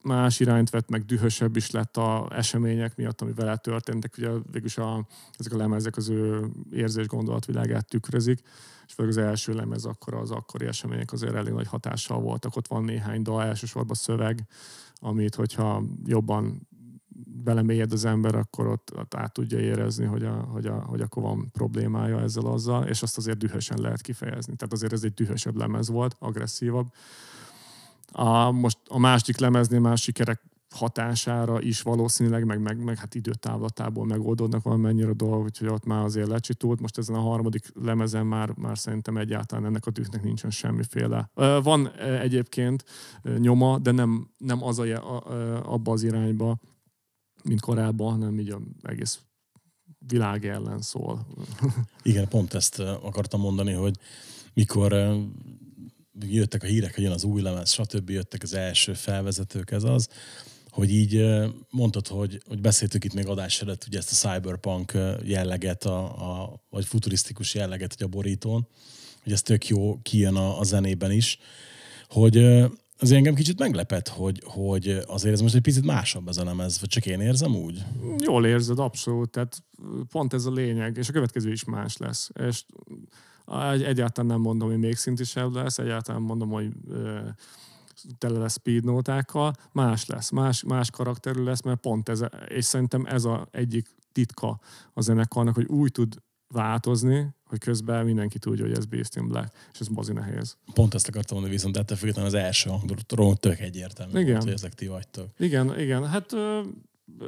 [0.02, 4.14] más irányt vett, meg dühösebb is lett a események miatt, ami vele történtek.
[4.18, 5.06] Ugye végülis a,
[5.38, 8.40] ezek a lemezek az ő érzés gondolatvilágát tükrözik,
[8.86, 12.56] és főleg az első lemez akkor az akkori események azért elég nagy hatással voltak.
[12.56, 14.46] Ott van néhány dal, elsősorban szöveg,
[14.94, 16.68] amit hogyha jobban
[17.44, 21.22] belemélyed az ember, akkor ott, ott át tudja érezni, hogy, a, hogy, a, hogy akkor
[21.22, 24.56] van problémája ezzel azzal, és azt azért dühösen lehet kifejezni.
[24.56, 26.86] Tehát azért ez egy dühösebb lemez volt, agresszívabb.
[28.12, 30.42] A, most a másik lemeznél más sikerek
[30.74, 36.04] hatására is valószínűleg, meg, meg, meg hát időtávlatából megoldódnak valamennyire a dolgok, úgyhogy ott már
[36.04, 36.80] azért lecsitult.
[36.80, 41.30] Most ezen a harmadik lemezen már, már szerintem egyáltalán ennek a tűknek nincsen semmiféle.
[41.62, 42.84] Van egyébként
[43.38, 45.22] nyoma, de nem, nem az a,
[45.72, 46.58] abba az irányba,
[47.44, 49.20] mint korábban, hanem így az egész
[49.98, 51.26] világ ellen szól.
[52.02, 53.96] Igen, pont ezt akartam mondani, hogy
[54.54, 54.92] mikor
[56.20, 58.10] jöttek a hírek, hogy jön az új lemez, stb.
[58.10, 60.08] jöttek az első felvezetők, ez az,
[60.70, 61.24] hogy így
[61.70, 66.62] mondtad, hogy, hogy beszéltük itt még adás előtt ugye ezt a cyberpunk jelleget, a, a,
[66.70, 68.68] vagy futurisztikus jelleget hogy a borítón,
[69.22, 71.38] hogy ez tök jó kijön a, a zenében is,
[72.08, 72.36] hogy
[72.98, 76.80] az engem kicsit meglepett, hogy, hogy azért ez most egy picit másabb ez a lemez,
[76.80, 77.82] vagy csak én érzem úgy?
[78.18, 79.62] Jól érzed, abszolút, tehát
[80.10, 82.30] pont ez a lényeg, és a következő is más lesz.
[82.48, 82.64] És
[83.82, 86.72] egyáltalán nem mondom, hogy még szintisebb lesz, egyáltalán mondom, hogy
[88.18, 93.24] tele lesz speednótákkal, más lesz, más, más karakterű lesz, mert pont ez, és szerintem ez
[93.24, 94.60] a egyik titka
[94.92, 99.54] a zenekarnak, hogy úgy tud változni, hogy közben mindenki tudja, hogy ez Beast in Black,
[99.72, 100.56] és ez bazi nehéz.
[100.74, 104.32] Pont ezt akartam mondani, viszont ettől függetlenül az első hangról tök egyértelmű, igen.
[104.32, 105.28] Volt, hogy ezek ti vagytok.
[105.38, 106.08] Igen, igen.
[106.08, 106.36] Hát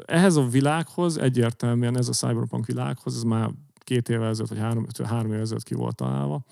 [0.05, 3.51] ehhez a világhoz egyértelműen, ez a cyberpunk világhoz, ez már
[3.85, 6.45] két évvel ezelőtt, vagy három, három évvel ezelőtt ki volt találva.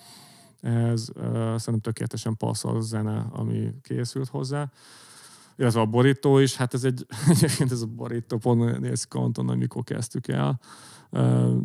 [0.60, 4.70] Ez uh, szerintem tökéletesen passzol a zene, ami készült hozzá.
[5.56, 9.84] Illetve a borító is, hát ez egy, egyébként ez a borító pont néz kanton, amikor
[9.84, 10.60] kezdtük el.
[11.10, 11.56] Uh,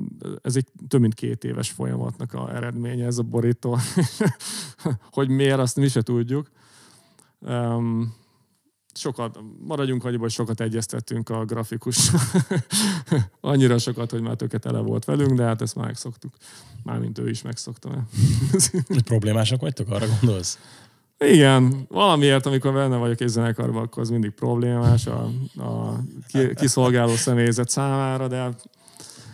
[0.42, 3.78] ez egy több mint két éves folyamatnak a eredménye, ez a borító.
[5.12, 6.52] hogy miért, azt mi se tudjuk.
[7.40, 8.14] Um,
[8.94, 12.12] sokat, maradjunk annyiban, hogy sokat egyeztettünk a grafikus.
[13.42, 16.34] Annyira sokat, hogy már tökélet ele volt velünk, de hát ezt már megszoktuk.
[16.84, 18.08] Mármint ő is megszokta.
[19.04, 20.60] problémások vagytok, arra gondolsz?
[21.18, 26.00] Igen, valamiért, amikor benne vagyok egy zenekarban, akkor az mindig problémás a, a
[26.56, 28.50] kiszolgáló személyzet számára, de,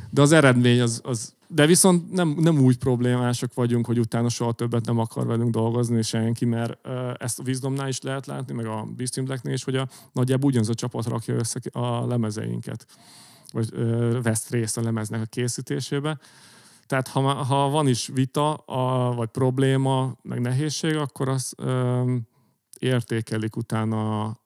[0.09, 4.51] de az eredmény az, az de viszont nem, nem úgy problémások vagyunk, hogy utána soha
[4.51, 8.87] többet nem akar velünk dolgozni senki, mert ezt a Wisdomnál is lehet látni, meg a
[8.95, 12.85] Beastin Blacknél is, hogy a, nagyjából ugyanaz a csapat rakja össze a lemezeinket,
[13.51, 16.19] vagy ö, vesz részt a lemeznek a készítésébe.
[16.87, 22.15] Tehát ha, ha van is vita, a, vagy probléma, meg nehézség, akkor az ö,
[22.79, 24.37] értékelik utána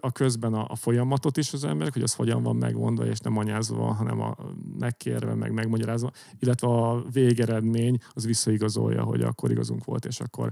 [0.00, 3.36] a közben a, a folyamatot is az emberek, hogy az hogyan van megmondva, és nem
[3.36, 4.36] anyázva hanem a
[4.78, 10.50] megkérve, meg megmagyarázva, illetve a végeredmény az visszaigazolja, hogy akkor igazunk volt, és akkor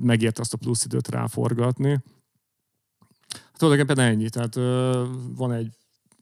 [0.00, 1.90] megért azt a plusz időt ráforgatni.
[3.28, 4.54] Hát tulajdonképpen ennyi, tehát
[5.36, 5.72] van egy,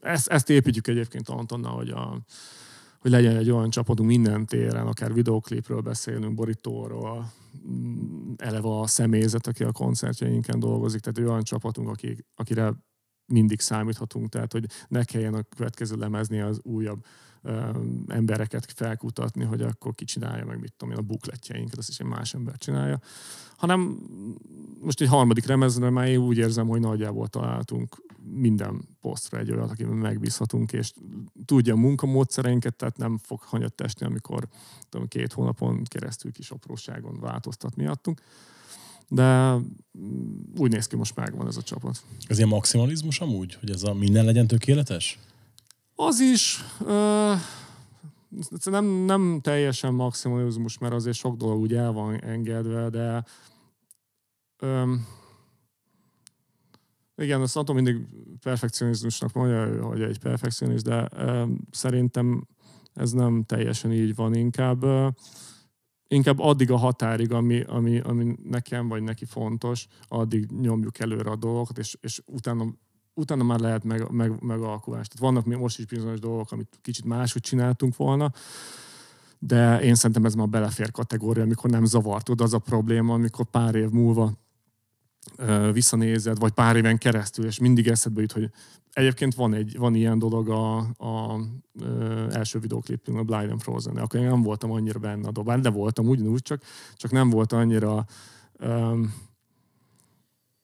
[0.00, 2.20] ezt, ezt építjük egyébként Antonnal, hogy a,
[2.98, 7.32] hogy legyen egy olyan csapatunk minden téren, akár videoklipről beszélünk, borítóról,
[8.36, 12.74] eleve a személyzet, aki a koncertjeinken dolgozik, tehát olyan csapatunk, aki, akire
[13.32, 17.04] mindig számíthatunk, tehát hogy ne kelljen a következő lemezni az újabb
[18.08, 22.06] embereket felkutatni, hogy akkor ki csinálja meg, mit tudom én, a bukletjeinket, azt is egy
[22.06, 23.00] más ember csinálja.
[23.56, 23.98] Hanem
[24.80, 29.70] most egy harmadik remezre már én úgy érzem, hogy nagyjából találtunk minden posztra egy olyat,
[29.70, 30.92] akiben megbízhatunk, és
[31.44, 34.48] tudja a munkamódszereinket, tehát nem fog hanyat esni, amikor
[34.88, 38.20] tudom, két hónapon keresztül kis apróságon változtat miattunk.
[39.08, 39.56] De
[40.56, 42.02] úgy néz ki, most megvan ez a csapat.
[42.26, 45.18] Ez ilyen maximalizmus amúgy, hogy ez a minden legyen tökéletes?
[45.98, 47.34] Az is ö,
[48.64, 53.24] nem, nem teljesen maximalizmus, mert azért sok dolog úgy el van engedve, de
[54.58, 54.94] ö,
[57.16, 58.06] igen, azt attól mindig
[58.40, 62.46] perfekcionizmusnak mondja, hogy egy perfekcionist, de ö, szerintem
[62.94, 65.08] ez nem teljesen így van, inkább ö,
[66.08, 71.36] inkább addig a határig, ami, ami, ami nekem vagy neki fontos, addig nyomjuk előre a
[71.36, 72.64] dolgokat, és, és utána
[73.16, 75.08] utána már lehet meg, meg, megalkulás.
[75.08, 78.32] Tehát vannak még most is bizonyos dolgok, amit kicsit máshogy csináltunk volna,
[79.38, 82.28] de én szerintem ez már belefér kategória, amikor nem zavart.
[82.28, 84.32] az a probléma, amikor pár év múlva
[85.72, 88.50] visszanézed, vagy pár éven keresztül, és mindig eszedbe jut, hogy
[88.92, 91.40] egyébként van, egy, van ilyen dolog a, a
[91.80, 95.62] ö, első videoklipünk, a Blind and Frozen, akkor én nem voltam annyira benne a dobán,
[95.62, 96.62] de voltam ugyanúgy, csak,
[96.94, 98.06] csak nem volt annyira
[98.52, 99.00] ö,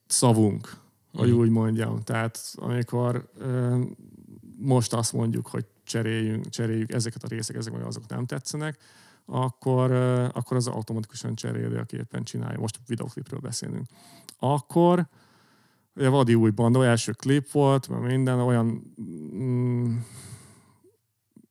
[0.06, 0.81] szavunk
[1.12, 2.02] hogy úgy mondjam.
[2.02, 3.30] Tehát amikor
[4.58, 8.78] most azt mondjuk, hogy cseréljünk, cseréljük ezeket a részek, ezek vagy azok nem tetszenek,
[9.24, 9.92] akkor,
[10.32, 12.58] akkor az automatikusan cseréli, aki éppen csinálja.
[12.58, 13.86] Most videoklipről beszélünk.
[14.38, 15.08] Akkor
[15.94, 18.94] ugye Vadi új banda, első klip volt, mert minden olyan
[19.34, 19.96] mm,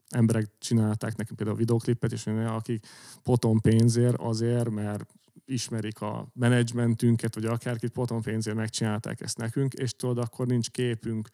[0.10, 2.86] emberek csinálták nekem például a videoklipet, és akik
[3.24, 5.06] potom pénzért azért, mert
[5.52, 11.30] ismerik a menedzsmentünket, vagy akárkit potom pénzért megcsinálták ezt nekünk, és tudod, akkor nincs képünk,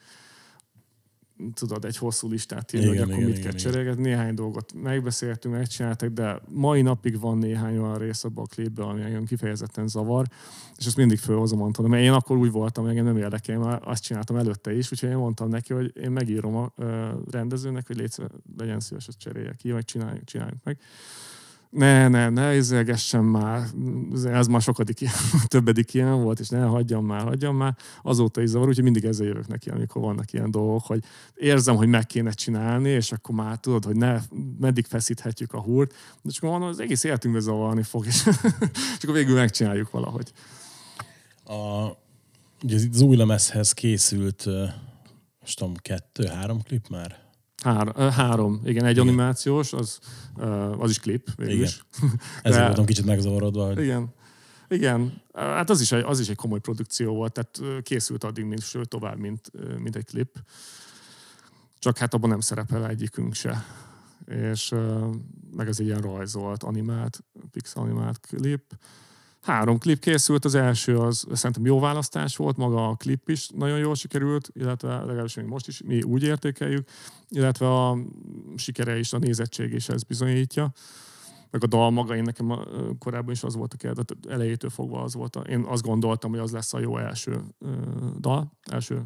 [1.54, 4.02] tudod, egy hosszú listát írni, hogy akkor igen, mit igen, kell cserélgetni.
[4.02, 9.02] Néhány dolgot megbeszéltünk, megcsináltak, de mai napig van néhány olyan rész abban a klipben, ami
[9.02, 10.28] engem kifejezetten zavar,
[10.78, 14.04] és ezt mindig fölhozom, mondtam, mert én akkor úgy voltam, engem nem érdekel, mert azt
[14.04, 16.74] csináltam előtte is, úgyhogy én mondtam neki, hogy én megírom a
[17.32, 18.16] rendezőnek, hogy légy,
[18.58, 20.80] legyen szíves, hogy cserélje ki, vagy csináljuk, csináljuk meg
[21.70, 23.68] ne, ne, ne izélgessen már,
[24.26, 25.14] ez már sokadik ilyen,
[25.48, 27.76] többedik ilyen volt, és ne hagyjam már, hagyjam már.
[28.04, 31.04] Azóta is zavar, úgyhogy mindig ezzel jövök neki, amikor vannak ilyen dolgok, hogy
[31.36, 34.20] érzem, hogy meg kéne csinálni, és akkor már tudod, hogy ne,
[34.60, 38.26] meddig feszíthetjük a húrt, de csak mondom, az egész életünkbe zavarni fog, és,
[38.98, 40.32] és akkor végül megcsináljuk valahogy.
[41.46, 41.88] A,
[42.64, 44.46] ugye az új lemezhez készült,
[45.40, 47.27] most tudom, kettő, három klip már?
[47.68, 49.08] Három, három, igen, egy igen.
[49.08, 50.00] animációs, az,
[50.78, 51.86] az is klip végül is.
[52.42, 53.66] Ezért voltam kicsit megzavarodva.
[53.66, 53.84] Hogy...
[53.84, 54.14] Igen.
[54.70, 58.62] Igen, hát az is, egy, az is egy komoly produkció volt, tehát készült addig, mint,
[58.62, 60.38] sőt tovább, mint, mint egy klip.
[61.80, 63.66] Csak hát abban nem szerepel egyikünk se.
[64.26, 64.74] És
[65.56, 68.64] meg ez egy ilyen rajzolt, animált, pixel animált klip.
[69.48, 73.78] Három klip készült, az első az szerintem jó választás volt, maga a klip is nagyon
[73.78, 76.90] jól sikerült, illetve legalábbis még most is mi úgy értékeljük,
[77.30, 77.98] illetve a
[78.56, 80.72] sikere is, a nézettség is ez bizonyítja.
[81.52, 82.60] Meg a dal maga, én nekem
[83.00, 85.36] korábban is az volt a kérdet, elejétől fogva az volt.
[85.36, 87.44] A, én azt gondoltam, hogy az lesz a jó első
[88.20, 89.04] dal, első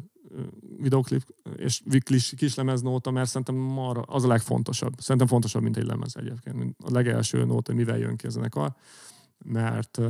[0.78, 1.22] videoklip
[1.56, 4.92] és kis, kis lemez nóta, mert szerintem marra, az a legfontosabb.
[4.98, 6.76] Szerintem fontosabb, mint egy lemez egyébként.
[6.84, 8.74] A legelső nóta, mivel jön ki a zenekar
[9.44, 10.00] mert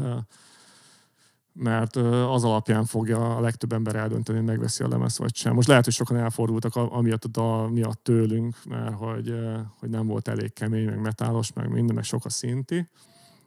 [1.55, 5.55] mert az alapján fogja a legtöbb ember eldönteni, hogy megveszi a lemez vagy sem.
[5.55, 9.35] Most lehet, hogy sokan elfordultak amiatt a dal miatt tőlünk, mert hogy,
[9.79, 12.89] hogy nem volt elég kemény, meg metálos, meg minden, meg sok a szinti,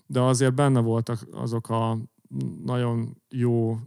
[0.06, 1.98] de azért benne voltak azok a
[2.64, 3.80] nagyon jó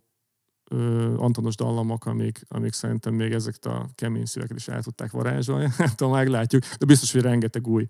[0.71, 5.69] ö, Antonos dallamok, amik, amik szerintem még ezeket a kemény szíveket is el tudták varázsolni.
[5.79, 7.87] Nem tudom, meglátjuk, de biztos, hogy rengeteg új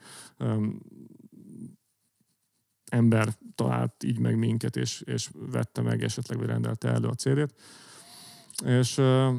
[2.90, 7.52] ember talált így meg minket, és, és vette meg esetleg, vagy rendelte elő a cd
[8.64, 9.34] És uh,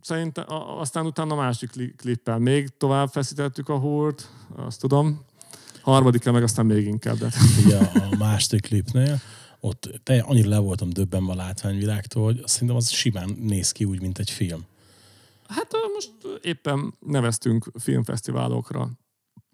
[0.00, 0.44] szerintem
[0.78, 5.24] aztán utána a másik klippel még tovább feszítettük a húrt, azt tudom.
[5.82, 7.16] Harmadikkel meg aztán még inkább.
[7.16, 7.30] De.
[7.64, 9.20] Ugye a második klipnél,
[9.60, 14.00] ott te, annyira le voltam döbbenve a látványvilágtól, hogy szerintem az simán néz ki úgy,
[14.00, 14.64] mint egy film.
[15.48, 18.90] Hát most éppen neveztünk filmfesztiválokra,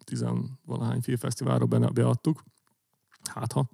[0.04, 2.44] tizenvalahány filmfesztiválra beadtuk,
[3.26, 3.68] hát ha.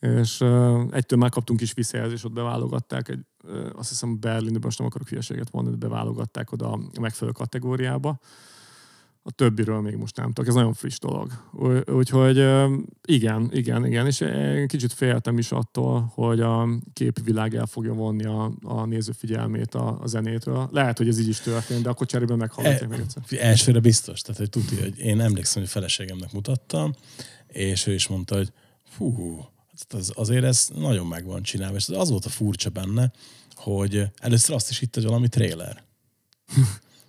[0.00, 4.86] És uh, egytől megkaptunk is visszajelzést, ott beválogatták, egy, uh, azt hiszem Berlinben, most nem
[4.86, 8.18] akarok hülyeséget mondani, de beválogatták oda a megfelelő kategóriába.
[9.26, 11.30] A többiről még most nem tudok, ez nagyon friss dolog.
[11.86, 12.36] Úgyhogy
[13.06, 18.24] igen, igen, igen, és én kicsit féltem is attól, hogy a képvilág el fogja vonni
[18.24, 20.68] a, a néző figyelmét a, a zenétől.
[20.72, 23.22] Lehet, hogy ez így is történt, de akkor cserébe meghallgatják E, még egyszer.
[23.48, 26.92] elsőre biztos, tehát hogy tudja, hogy én emlékszem, hogy feleségemnek mutattam,
[27.54, 28.52] és ő is mondta, hogy
[28.84, 29.38] fú,
[29.88, 33.12] az, azért ez nagyon meg van csinálva, és az volt a furcsa benne,
[33.54, 35.82] hogy először azt is hitt, hogy valami tréler.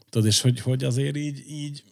[0.10, 1.84] Tudod, és hogy, hogy azért így, így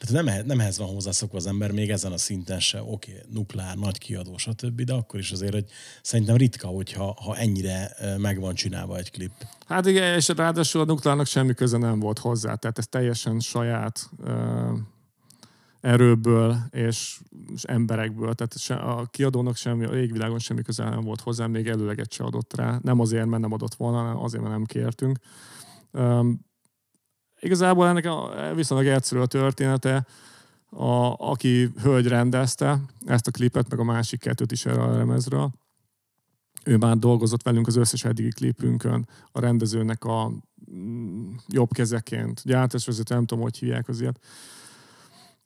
[0.00, 3.22] tehát nem, nem ehhez van hozzászokva az ember, még ezen a szinten se, oké, okay,
[3.32, 5.66] nukleár, nagy kiadó, stb., de akkor is azért, hogy
[6.02, 9.32] szerintem ritka, hogyha ha ennyire meg van csinálva egy klip.
[9.66, 14.10] Hát igen, és ráadásul a nukleárnak semmi köze nem volt hozzá, tehát ez teljesen saját
[14.18, 14.78] uh,
[15.80, 17.20] erőből és,
[17.54, 21.68] és emberekből, tehát se, a kiadónak semmi, a égvilágon semmi köze nem volt hozzá, még
[21.68, 22.78] előleget se adott rá.
[22.82, 25.18] Nem azért, mert nem adott volna, hanem azért, mert nem kértünk.
[25.92, 26.40] Um,
[27.40, 30.06] igazából ennek a, viszonylag egyszerű a története,
[30.70, 35.50] a, aki hölgy rendezte ezt a klipet, meg a másik kettőt is erre a lemezről,
[36.64, 40.32] ő már dolgozott velünk az összes eddigi klipünkön, a rendezőnek a
[40.72, 44.20] mm, jobb kezeként, gyártásvezető, nem tudom, hogy hívják az ilyet.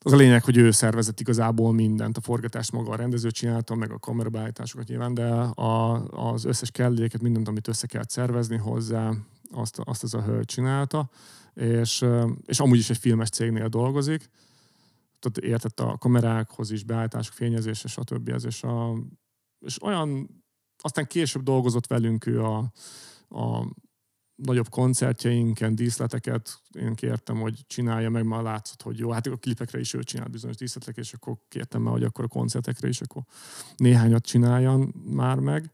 [0.05, 2.17] Az a lényeg, hogy ő szervezett igazából mindent.
[2.17, 7.21] A forgatást maga a rendező csinálta, meg a kamerabeállításokat nyilván, de a, az összes kelléket,
[7.21, 9.11] mindent, amit össze kellett szervezni hozzá,
[9.51, 11.09] azt, azt ez a hölgy csinálta.
[11.53, 12.05] És,
[12.45, 14.29] és amúgy is egy filmes cégnél dolgozik.
[15.19, 18.29] Tehát értett a kamerákhoz is, beállítások, fényezése, stb.
[18.29, 18.93] Ez, és, a,
[19.59, 20.29] és olyan
[20.77, 22.71] aztán később dolgozott velünk ő a,
[23.29, 23.67] a
[24.35, 29.79] nagyobb koncertjeinken, díszleteket én kértem, hogy csinálja meg, már látszott, hogy jó, hát a klipekre
[29.79, 33.21] is ő csinált bizonyos díszleteket, és akkor kértem már, hogy akkor a koncertekre is akkor
[33.75, 35.71] néhányat csináljon már meg.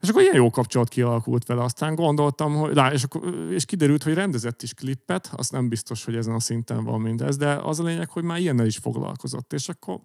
[0.00, 1.62] És akkor ilyen jó kapcsolat kialakult vele.
[1.62, 6.04] Aztán gondoltam, hogy lá, és, akkor, és kiderült, hogy rendezett is klippet, azt nem biztos,
[6.04, 9.52] hogy ezen a szinten van mindez, de az a lényeg, hogy már ilyennel is foglalkozott.
[9.52, 10.00] És akkor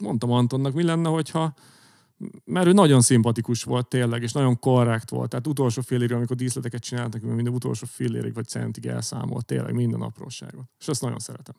[0.00, 1.54] mondtam Antonnak, mi lenne, hogyha
[2.44, 5.30] mert ő nagyon szimpatikus volt tényleg, és nagyon korrekt volt.
[5.30, 9.44] Tehát utolsó fél évig, amikor díszleteket csinált nekünk, minden utolsó fél évig vagy centig elszámolt
[9.44, 10.64] tényleg minden apróságot.
[10.78, 11.54] És azt nagyon szeretem.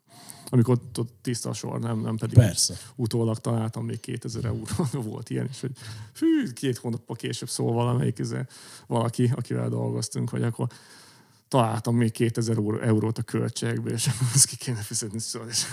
[0.50, 2.78] Amikor ott, tiszta a sor, nem, nem pedig Persze.
[2.96, 4.64] utólag találtam még 2000 euró.
[5.12, 5.72] volt ilyen is, hogy
[6.16, 8.40] hű, két hónappal később szól valamelyik izé,
[8.88, 10.68] valaki, akivel dolgoztunk, hogy akkor
[11.48, 15.20] találtam még 2000 euró- eurót a költségekből, és ezt ki kéne fizetni.
[15.20, 15.66] Szóval és...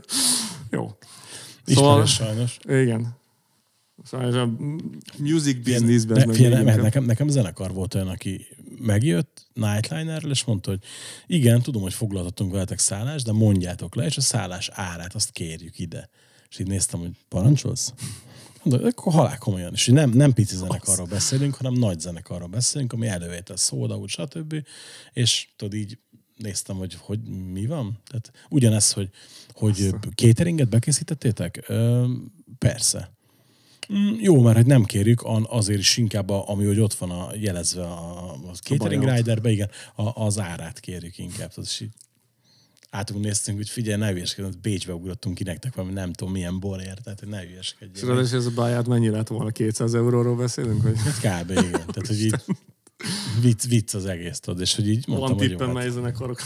[0.70, 0.96] Jó.
[1.64, 2.58] Ismerős sajnos.
[2.62, 3.16] Igen.
[4.02, 4.50] Szóval a
[5.18, 8.46] music businessben ne- figyelj, mert nekem, nekem zenekar volt olyan, aki
[8.78, 10.82] megjött Nightlinerről, és mondta, hogy
[11.26, 15.78] igen, tudom, hogy foglaltatunk veletek szállást, de mondjátok le, és a szállás árát azt kérjük
[15.78, 16.08] ide.
[16.48, 17.92] És így néztem, hogy parancsolsz?
[18.62, 19.72] Mondom, akkor halál komolyan.
[19.72, 24.54] És nem, nem pici zenekarról beszélünk, hanem nagy zenekarról beszélünk, ami elővétel, szóda, úgy, stb.
[25.12, 25.98] És tudod, így
[26.36, 28.00] néztem, hogy, hogy mi van.
[28.06, 29.10] Tehát ugyanez, hogy,
[29.52, 31.64] hogy cateringet bekészítettétek?
[31.66, 32.06] Ö,
[32.58, 33.13] persze.
[33.92, 37.28] Mm, Jó, mert hogy nem kérjük, azért is inkább, a, ami hogy ott van a,
[37.40, 39.16] jelezve a, a catering bajot.
[39.16, 41.52] riderbe, igen, a, az árát kérjük inkább.
[41.54, 41.90] Tehát is így
[42.90, 47.02] átunk néztünk, hogy figyelj, ne hülyeskedj, Bécsbe ugrottunk ki nektek valami nem tudom milyen borért,
[47.02, 48.08] tehát hogy ne És hülyeskedjél.
[48.08, 49.50] ráadásul ez a báját mennyi lett volna?
[49.50, 50.82] 200 euróról beszélünk?
[50.82, 51.50] Hogy Hát Kb.
[51.50, 51.70] igen.
[51.70, 52.34] Tehát, hogy így
[53.40, 56.40] vicc, vicc az egész, tudod, és hogy így mondtam, van tippem, hát, mely zenekarok.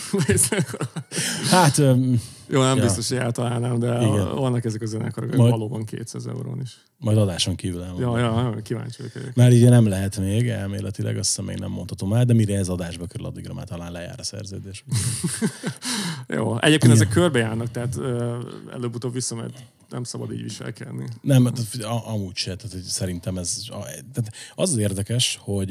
[1.51, 2.83] hát öm, Jó, nem Ja.
[2.83, 4.35] biztos, hogy eltalálnám, de Igen.
[4.35, 6.77] vannak ezek a zenekarok, Majd- valóban 200 eurón is.
[6.99, 8.19] majd adáson kívül elmondom.
[8.19, 9.35] Ja, ja, kíváncsi vagyok.
[9.35, 12.69] Már így nem lehet még, elméletileg azt hiszem még nem mondhatom el, de mire ez
[12.69, 14.85] adásba kerül, addigra már talán lejár a szerződés.
[16.37, 17.97] Jó, egyébként ezek körbejárnak, tehát
[18.73, 19.59] előbb-utóbb vissza, mert
[19.89, 21.09] nem szabad így viselkedni.
[21.21, 22.57] Nem, hát a- amúgy se.
[22.57, 23.63] Tehát, szerintem ez...
[24.13, 25.69] Tehát az az érdekes, hogy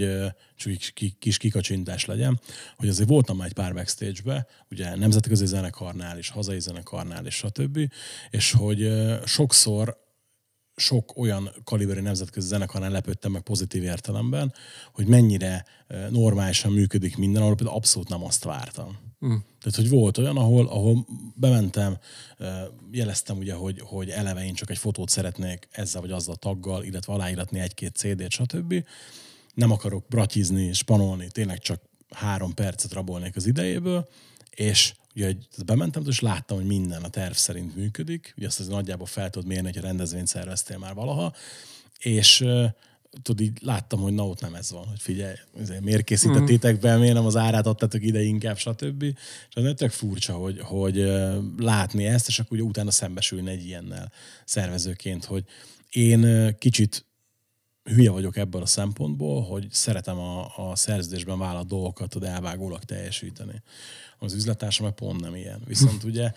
[0.56, 2.40] csak egy ki- kis kikacsintás legyen,
[2.76, 7.92] hogy azért voltam már egy pár backstage-be, ugye nemzetközi zenekarnál és hazai zenekarnál és stb.
[8.30, 8.92] És hogy
[9.26, 10.06] sokszor
[10.76, 14.54] sok olyan kaliberű nemzetközi zenekarnál lepődtem meg pozitív értelemben,
[14.94, 15.66] hogy mennyire
[16.10, 19.07] normálisan működik minden, ahol például abszolút nem azt vártam.
[19.26, 19.36] Mm.
[19.60, 21.98] Tehát, hogy volt olyan, ahol, ahol bementem,
[22.92, 26.84] jeleztem ugye, hogy, hogy eleve én csak egy fotót szeretnék ezzel vagy azzal a taggal,
[26.84, 28.86] illetve aláíratni egy-két CD-t, stb.
[29.54, 34.08] Nem akarok bratizni, spanolni, tényleg csak három percet rabolnék az idejéből,
[34.50, 35.34] és ugye
[35.66, 39.48] bementem, és láttam, hogy minden a terv szerint működik, ugye azt az nagyjából fel tudod
[39.48, 41.34] mérni, hogy rendezvényt szerveztél már valaha,
[42.00, 42.46] és
[43.22, 45.36] tudod, így láttam, hogy na ott nem ez van, hogy figyelj,
[45.82, 49.04] miért készítettétek be, miért nem az árát adtatok ide inkább, stb.
[49.04, 49.16] És
[49.56, 50.96] az tök furcsa, hogy, hogy
[51.58, 54.12] látni ezt, és akkor ugye utána szembesülni egy ilyennel
[54.46, 55.44] szervezőként, hogy
[55.90, 57.06] én kicsit
[57.84, 63.62] hülye vagyok ebből a szempontból, hogy szeretem a, a szerződésben vállalt dolgokat tud elvágólag teljesíteni.
[64.18, 65.62] Az üzletársam meg pont nem ilyen.
[65.66, 66.32] Viszont ugye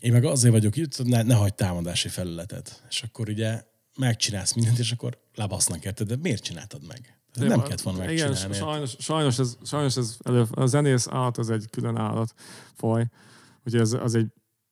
[0.00, 2.82] én meg azért vagyok itt, ne, ne hagyd támadási felületet.
[2.88, 3.62] És akkor ugye
[3.96, 7.18] megcsinálsz mindent, és akkor lebasznak érted, de miért csináltad meg?
[7.34, 8.56] Ez nem kellett volna Igen, megcsinálni.
[8.56, 13.06] sajnos, sajnos, ez, sajnos ez elő, a zenész állat az egy külön állatfaj.
[13.64, 14.26] Ugye ez az egy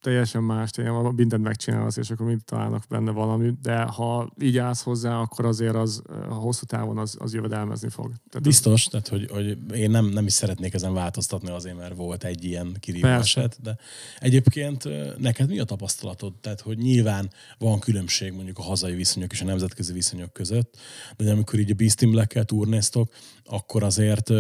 [0.05, 4.83] teljesen más, tényleg mindent megcsinálsz, és akkor mind találnak benne valamit, de ha így állsz
[4.83, 8.07] hozzá, akkor azért az a hosszú távon az, az jövedelmezni fog.
[8.07, 12.25] Tehát Biztos, tehát hogy, hogy én nem, nem is szeretnék ezen változtatni azért, mert volt
[12.25, 13.41] egy ilyen Persze.
[13.41, 13.77] eset, de
[14.19, 14.85] egyébként
[15.19, 16.33] neked mi a tapasztalatod?
[16.41, 20.77] Tehát, hogy nyilván van különbség mondjuk a hazai viszonyok és a nemzetközi viszonyok között,
[21.17, 23.13] de amikor így a Beast Team turnéztok,
[23.45, 24.31] akkor azért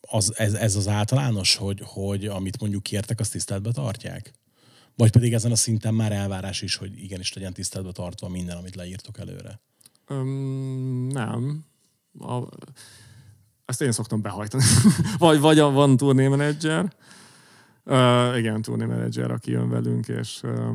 [0.00, 4.32] az, ez, ez az általános, hogy, hogy amit mondjuk kértek, azt tiszteletbe tartják?
[5.00, 8.74] Vagy pedig ezen a szinten már elvárás is, hogy igenis legyen tiszteletbe tartva minden, amit
[8.74, 9.60] leírtok előre?
[10.06, 11.64] Öm, nem.
[12.18, 12.42] A,
[13.64, 14.62] ezt én szoktam behajtani.
[15.18, 16.94] vagy, vagy van turnémenedzser,
[17.84, 20.74] uh, igen, turnémenedzser, aki jön velünk, és, uh,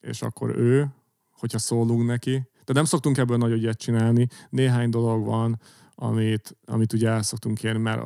[0.00, 0.88] és akkor ő,
[1.30, 5.60] hogyha szólunk neki, de nem szoktunk ebből nagy ügyet csinálni, néhány dolog van,
[5.94, 8.02] amit, amit ugye el szoktunk kérni, mert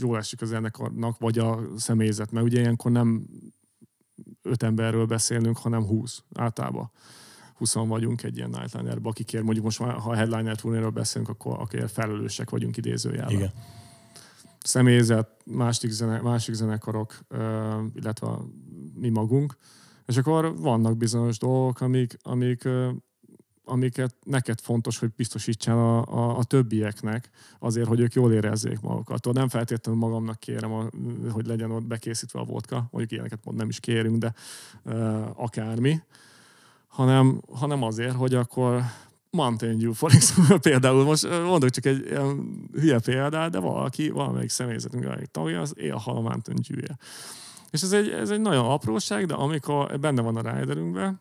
[0.00, 3.26] jól esik az zenekarnak, vagy a személyzet, mert ugye ilyenkor nem
[4.42, 6.90] öt emberről beszélünk, hanem húsz általában.
[7.54, 11.30] 20 vagyunk egy ilyen nightlinerben, akik ér, mondjuk most már, ha a headliner turnéről beszélünk,
[11.30, 13.34] akkor akik felelősek vagyunk idézőjelben.
[13.34, 13.52] Igen.
[14.58, 17.18] Személyzet, másik, zene, másik zenekarok,
[17.94, 18.28] illetve
[18.94, 19.56] mi magunk.
[20.06, 22.68] És akkor vannak bizonyos dolgok, amik, amik,
[23.70, 29.20] amiket neked fontos, hogy biztosítsál a, a, a többieknek, azért, hogy ők jól érezzék magukat.
[29.20, 30.88] Tudod, nem feltétlenül magamnak kérem, a,
[31.30, 34.32] hogy legyen ott bekészítve a vodka, mondjuk ilyeneket pont nem is kérünk, de
[34.84, 36.02] uh, akármi,
[36.86, 38.82] hanem, hanem azért, hogy akkor
[39.30, 44.08] Mountain Dew for example, például most ö, mondok csak egy ilyen hülye példát, de valaki,
[44.08, 46.96] valamelyik személyzetünk, valamelyik tagja, az éjhal a Mountain Dew-je.
[47.70, 51.20] És ez egy, ez egy nagyon apróság, de amikor benne van a riderünkben,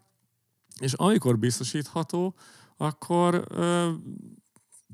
[0.79, 2.35] és amikor biztosítható,
[2.77, 3.89] akkor ö,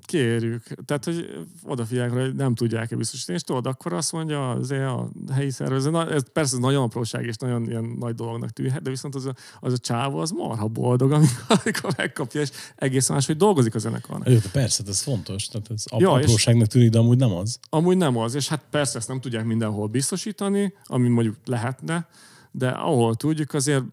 [0.05, 0.63] kérjük.
[0.85, 5.09] Tehát, hogy odafigyelnek, rá, hogy nem tudják-e biztosítani, és tudod, akkor azt mondja azért a
[5.33, 8.89] helyi szervező, na, ez persze ez nagyon apróság és nagyon ilyen nagy dolognak tűnhet, de
[8.89, 13.25] viszont az a, az a csávó az marha boldog, amikor, amikor megkapja, és egész más,
[13.25, 14.29] hogy dolgozik a zenekarnak.
[14.29, 15.47] Jó, persze, ez fontos.
[15.47, 17.59] Tehát ez Ja, apróságnak tűnik, de amúgy nem az.
[17.69, 22.07] Amúgy nem az, és hát persze ezt nem tudják mindenhol biztosítani, ami mondjuk lehetne,
[22.51, 23.83] de ahol tudjuk, azért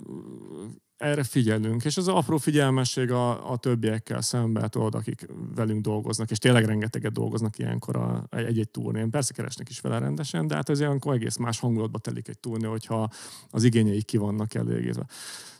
[1.02, 1.84] erre figyelünk.
[1.84, 7.12] És az apró figyelmesség a, a többiekkel szemben, tudod, akik velünk dolgoznak, és tényleg rengeteget
[7.12, 9.10] dolgoznak ilyenkor a- egy-egy turnén.
[9.10, 12.66] Persze keresnek is vele rendesen, de hát ez ilyenkor egész más hangulatba telik egy turné,
[12.66, 13.08] hogyha
[13.50, 15.06] az igényeik ki vannak elégítve.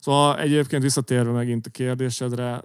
[0.00, 2.64] Szóval egyébként visszatérve megint a kérdésedre,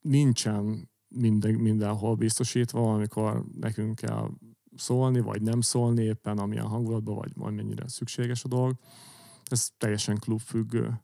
[0.00, 4.28] nincsen minden, mindenhol biztosítva, amikor nekünk kell
[4.76, 8.76] szólni, vagy nem szólni éppen, amilyen hangulatban, vagy majd mennyire szükséges a dolog.
[9.48, 11.00] Ez teljesen klubfüggő.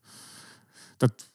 [0.97, 1.33] Tehát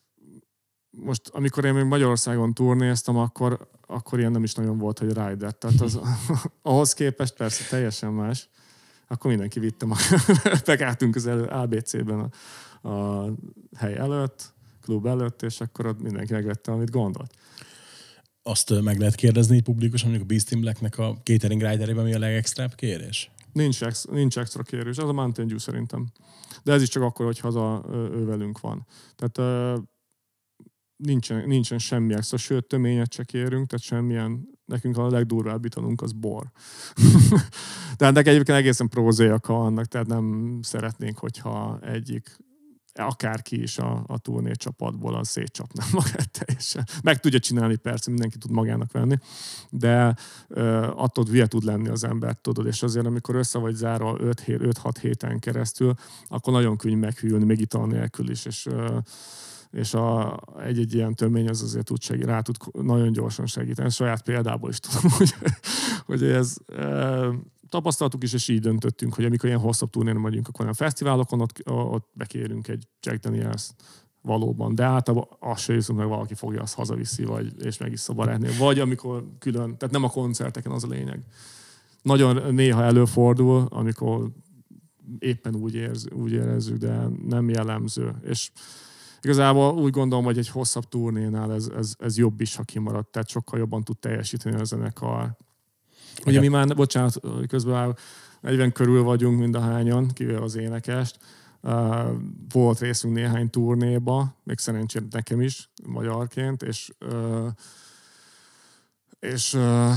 [0.89, 5.53] most, amikor én még Magyarországon turnéztam, akkor, akkor ilyen nem is nagyon volt, hogy rider.
[5.53, 5.99] Tehát az,
[6.62, 8.49] ahhoz képest persze teljesen más.
[9.07, 9.95] Akkor mindenki vitte ma.
[10.66, 12.32] Megálltunk az elő ABC-ben
[12.82, 13.26] a, a
[13.78, 17.34] hely előtt, klub előtt, és akkor ott mindenki megvette, amit gondolt.
[18.43, 22.20] Azt meg lehet kérdezni publikusan, mondjuk a Beast Team Blacknek a catering riderében mi a
[22.20, 23.32] legextrább kérés?
[23.51, 26.07] Nincs, ex, nincs extra kérés, az a Mountain Dew szerintem.
[26.63, 28.85] De ez is csak akkor, hogy haza ö, ő velünk van.
[29.15, 29.81] Tehát
[31.03, 36.11] nincsen, nincsen semmi extra, sőt töményet se kérünk, tehát semmilyen, nekünk a legdurvább italunk az
[36.11, 36.51] bor.
[37.97, 42.37] de ennek egyébként egészen prózéjaka vannak, tehát nem szeretnénk, hogyha egyik
[43.03, 46.87] akárki is a, a turné csapatból az szétcsapná magát teljesen.
[47.03, 49.17] Meg tudja csinálni, persze, mindenki tud magának venni,
[49.69, 50.15] de
[50.47, 54.91] ö, attól hülye tud lenni az ember, tudod, és azért, amikor össze vagy zárva 5-6
[55.01, 55.93] héten keresztül,
[56.27, 58.97] akkor nagyon könnyű meghűlni, még ital nélkül is, és ö,
[59.71, 63.89] és a, egy-egy ilyen tömény az azért tud segít, rá tud nagyon gyorsan segíteni.
[63.89, 65.33] Saját példából is tudom, hogy,
[66.05, 66.55] hogy ez
[67.70, 71.70] tapasztaltuk is, és így döntöttünk, hogy amikor ilyen hosszabb turnén megyünk, akkor olyan fesztiválokon ott,
[71.70, 73.70] ott bekérünk egy Jack Daniels
[74.22, 78.57] valóban, de általában azt se hiszem, meg valaki fogja, azt hazaviszi, vagy, és megissza barátnél.
[78.57, 81.24] Vagy amikor külön, tehát nem a koncerteken az a lényeg.
[82.01, 84.32] Nagyon néha előfordul, amikor
[85.20, 88.15] éppen úgy, érz, úgy érezzük, de nem jellemző.
[88.24, 88.51] És
[89.22, 93.30] igazából úgy gondolom, hogy egy hosszabb turnénál ez, ez, ez jobb is, ha kimaradt, tehát
[93.30, 95.38] sokkal jobban tud teljesíteni a zenekar.
[96.22, 96.41] Ugye Igen.
[96.41, 97.97] mi már, bocsánat, közben
[98.41, 101.18] 40 körül vagyunk mind a hányan, kivéve az énekest.
[101.62, 102.07] Uh,
[102.49, 107.47] volt részünk néhány turnéba, még szerencsére nekem is, magyarként, és uh,
[109.20, 109.91] és ö,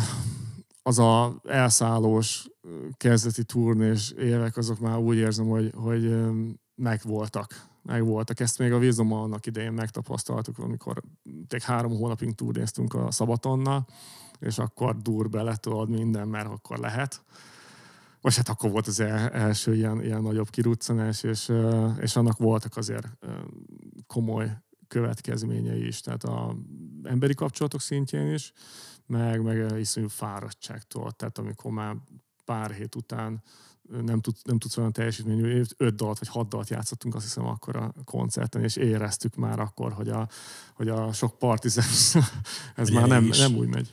[0.82, 2.48] az a elszállós
[2.96, 6.16] kezdeti turnés évek, azok már úgy érzem, hogy, hogy
[6.74, 7.70] megvoltak.
[7.82, 8.40] Megvoltak.
[8.40, 13.86] Ezt még a vízom annak idején megtapasztaltuk, amikor tényleg három hónapig turnéztünk a Szabatonnal,
[14.42, 17.22] és akkor dur bele tudod minden, mert akkor lehet.
[18.20, 21.52] Vagy hát akkor volt az el, első ilyen, ilyen nagyobb kiruccanás, és,
[22.00, 23.06] és annak voltak azért
[24.06, 24.56] komoly
[24.88, 26.56] következményei is, tehát a
[27.02, 28.52] emberi kapcsolatok szintjén is,
[29.06, 31.96] meg, meg iszonyú fáradtságtól, tehát amikor már
[32.44, 33.42] pár hét után
[34.00, 37.76] nem, tud, nem tudsz olyan teljesítményű, öt dalt vagy hat dalt játszottunk, azt hiszem akkor
[37.76, 40.28] a koncerten, és éreztük már akkor, hogy a,
[40.74, 42.22] hogy a sok partizán, ez
[42.74, 43.38] Hogy már nem, is.
[43.38, 43.92] nem úgy megy.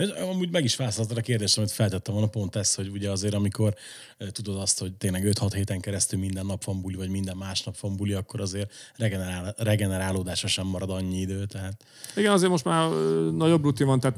[0.00, 3.34] Ez, amúgy meg is válaszoltad a kérdést, amit feltettem volna, pont ez, hogy ugye azért,
[3.34, 3.74] amikor
[4.32, 7.96] tudod azt, hogy tényleg 5-6 héten keresztül minden nap van buli, vagy minden másnap van
[7.96, 11.84] buli, akkor azért regenerál, regenerálódásra sem marad annyi idő, tehát
[12.16, 12.90] Igen, azért most már
[13.32, 14.16] nagyobb rutin van, tehát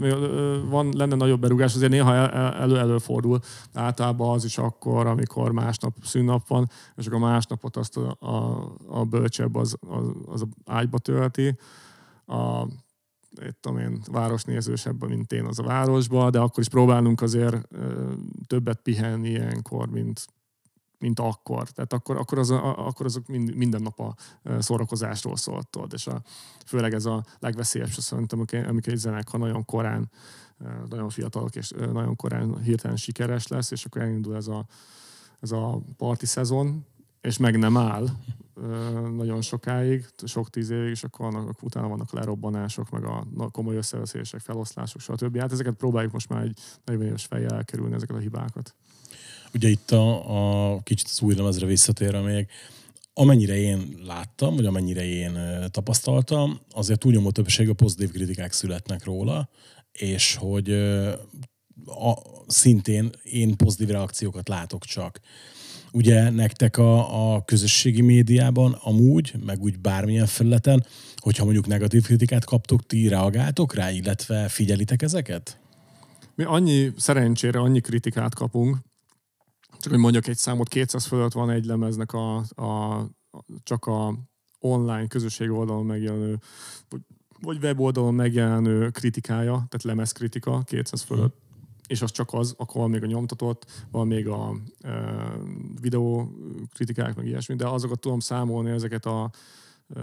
[0.69, 3.41] van, lenne nagyobb berugás, azért néha el- el- elő előfordul.
[3.73, 9.05] Általában az is akkor, amikor másnap szünnap van, és akkor másnapot azt a, a, a
[9.05, 11.57] bölcsebb az, az, az ágyba tölti.
[12.27, 12.67] A,
[13.41, 17.69] itt tudom én, városnézősebb, mint én az a városba, de akkor is próbálunk azért
[18.47, 20.27] többet pihenni ilyenkor, mint,
[20.99, 21.69] mint akkor.
[21.71, 24.15] Tehát akkor, akkor, az, akkor azok mind, minden nap a
[24.59, 26.23] szórakozásról szólt, tudod, és a,
[26.67, 30.11] főleg ez a legveszélyesebb szerintem, amikor- egy zenekar nagyon korán,
[30.89, 34.67] nagyon fiatalok, és nagyon korán hirtelen sikeres lesz, és akkor elindul ez a,
[35.41, 36.87] ez a parti szezon,
[37.23, 38.09] és meg nem áll
[39.17, 43.51] nagyon sokáig, sok tíz évig, és akkor annak, utána vannak a lerobbanások, meg a na-
[43.51, 45.39] komoly összeveszések, feloszlások, stb.
[45.39, 48.75] Hát ezeket próbáljuk most már egy 40 éves fejjel elkerülni, ezeket a hibákat.
[49.55, 52.47] Ugye itt a, a kicsit az új lemezre visszatérve még,
[53.15, 55.39] amennyire én láttam, vagy amennyire én
[55.71, 59.49] tapasztaltam, azért túlnyomó többsége pozitív kritikák születnek róla,
[59.93, 60.71] és hogy
[61.87, 62.15] a,
[62.47, 65.21] szintén én pozitív reakciókat látok csak.
[65.93, 70.87] Ugye nektek a, a közösségi médiában amúgy, meg úgy bármilyen felületen,
[71.17, 75.61] hogyha mondjuk negatív kritikát kaptok, ti reagáltok rá, illetve figyelitek ezeket?
[76.35, 78.77] Mi annyi, szerencsére annyi kritikát kapunk,
[79.79, 83.01] csak hogy mondjak egy számot, 200 fölött van egy lemeznek a, a,
[83.63, 84.15] csak a
[84.59, 86.39] online közösség oldalon megjelenő,
[87.41, 91.37] vagy, weboldalon megjelenő kritikája, tehát lemezkritika 200 fölött,
[91.87, 94.91] és az csak az, akkor van még a nyomtatott, van még a e,
[95.81, 96.33] videó
[96.75, 99.31] kritikák, meg ilyesmi, de azokat tudom számolni, ezeket a
[99.97, 100.01] e,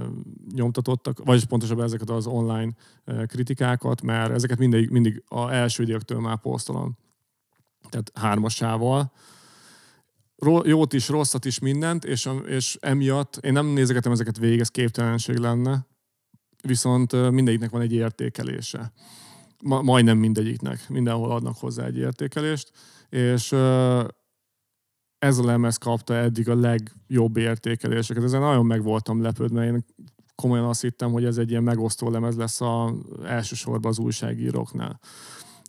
[0.54, 2.72] nyomtatottak, vagyis pontosabban ezeket az online
[3.06, 6.98] e, kritikákat, mert ezeket mindig, mindig a első időktől már posztolom.
[7.90, 9.12] Tehát hármasával.
[10.64, 15.38] Jót is, rosszat is, mindent, és, és emiatt én nem nézegetem ezeket végig, ez képtelenség
[15.38, 15.86] lenne,
[16.62, 18.92] viszont mindegyiknek van egy értékelése.
[19.64, 22.72] Ma, majdnem mindegyiknek, mindenhol adnak hozzá egy értékelést,
[23.10, 23.52] és
[25.20, 28.24] ez a lemez kapta eddig a legjobb értékeléseket.
[28.24, 29.86] Ezen nagyon meg voltam lepődve, én
[30.36, 32.94] komolyan azt hittem, hogy ez egy ilyen megosztó lemez lesz a,
[33.24, 35.00] elsősorban az újságíróknál.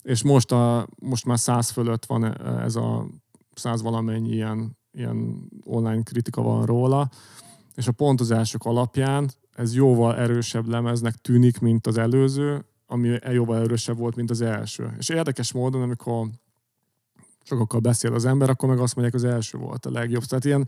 [0.03, 3.07] És most, a, most már száz fölött van ez a
[3.55, 7.09] száz valamennyi ilyen, ilyen online kritika van róla,
[7.75, 13.97] és a pontozások alapján ez jóval erősebb lemeznek tűnik, mint az előző, ami jóval erősebb
[13.97, 14.95] volt, mint az első.
[14.97, 16.27] És érdekes módon, amikor
[17.43, 20.23] sokakkal beszél az ember, akkor meg azt mondják, az első volt a legjobb.
[20.23, 20.67] Tehát ilyen,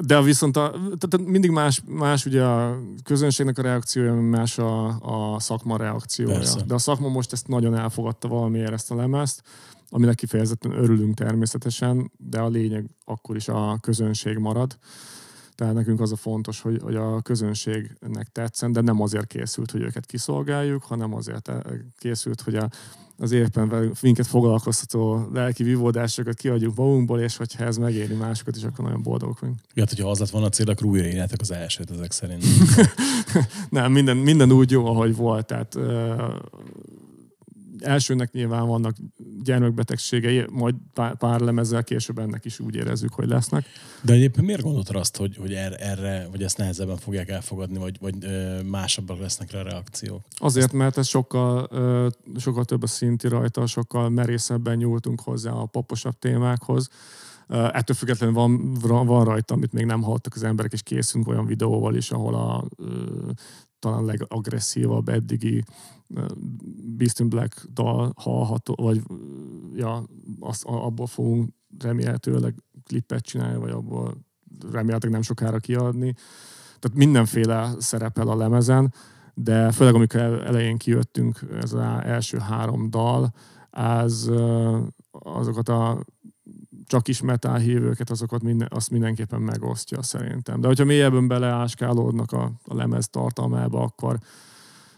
[0.00, 4.86] de viszont a, tehát mindig más, más ugye a közönségnek a reakciója, más a,
[5.34, 6.34] a szakma reakciója.
[6.34, 6.62] Persze.
[6.62, 9.42] De a szakma most ezt nagyon elfogadta valamiért ezt a lemezt,
[9.90, 14.78] aminek kifejezetten örülünk természetesen, de a lényeg akkor is a közönség marad.
[15.58, 19.82] Tehát nekünk az a fontos, hogy, hogy a közönségnek tetszen, de nem azért készült, hogy
[19.82, 21.60] őket kiszolgáljuk, hanem azért eh,
[21.98, 22.68] készült, hogy a,
[23.16, 28.84] az éppen minket foglalkoztató lelki vívódásokat kiadjuk magunkból, és hogyha ez megéri másokat is, akkor
[28.84, 29.58] nagyon boldogok vagyunk.
[29.74, 32.44] Ja, hát, hogyha az lett volna a cél, akkor újra írjátok az elsőt ezek szerint.
[33.70, 35.46] Nem, minden, minden úgy jó, ahogy volt.
[35.46, 36.14] Tehát ö,
[37.78, 38.96] elsőnek nyilván vannak
[39.42, 40.74] gyermekbetegségei, majd
[41.18, 43.66] pár, lemezzel később ennek is úgy érezzük, hogy lesznek.
[44.02, 47.98] De egyébként miért gondoltad azt, hogy, hogy erre, erre, vagy ezt nehezebben fogják elfogadni, vagy,
[48.00, 48.14] vagy
[48.64, 50.24] másabbak lesznek rá a reakciók?
[50.36, 51.68] Azért, mert ez sokkal,
[52.36, 56.88] sokkal több a szinti rajta, sokkal merészebben nyúltunk hozzá a poposabb témákhoz.
[57.48, 58.74] Ettől függetlenül van,
[59.06, 62.64] van rajta, amit még nem hallottak az emberek, és készülünk olyan videóval is, ahol a
[63.78, 65.64] talán legagresszívabb eddigi
[66.96, 69.02] Beast in Black dal hallható, vagy
[69.74, 70.04] ja,
[70.40, 72.54] azt, abból fogunk remélhetőleg
[72.84, 74.16] klippet csinálni, vagy abból
[74.70, 76.14] remélhetőleg nem sokára kiadni.
[76.78, 78.94] Tehát mindenféle szerepel a lemezen,
[79.34, 83.32] de főleg amikor elején kijöttünk, ez az első három dal,
[83.70, 84.30] az
[85.10, 86.04] azokat a
[86.88, 90.60] csak is metal hívőket, azokat minden, azt mindenképpen megosztja szerintem.
[90.60, 94.18] De hogyha mélyebben beleáskálódnak a, a lemez tartalmába, akkor,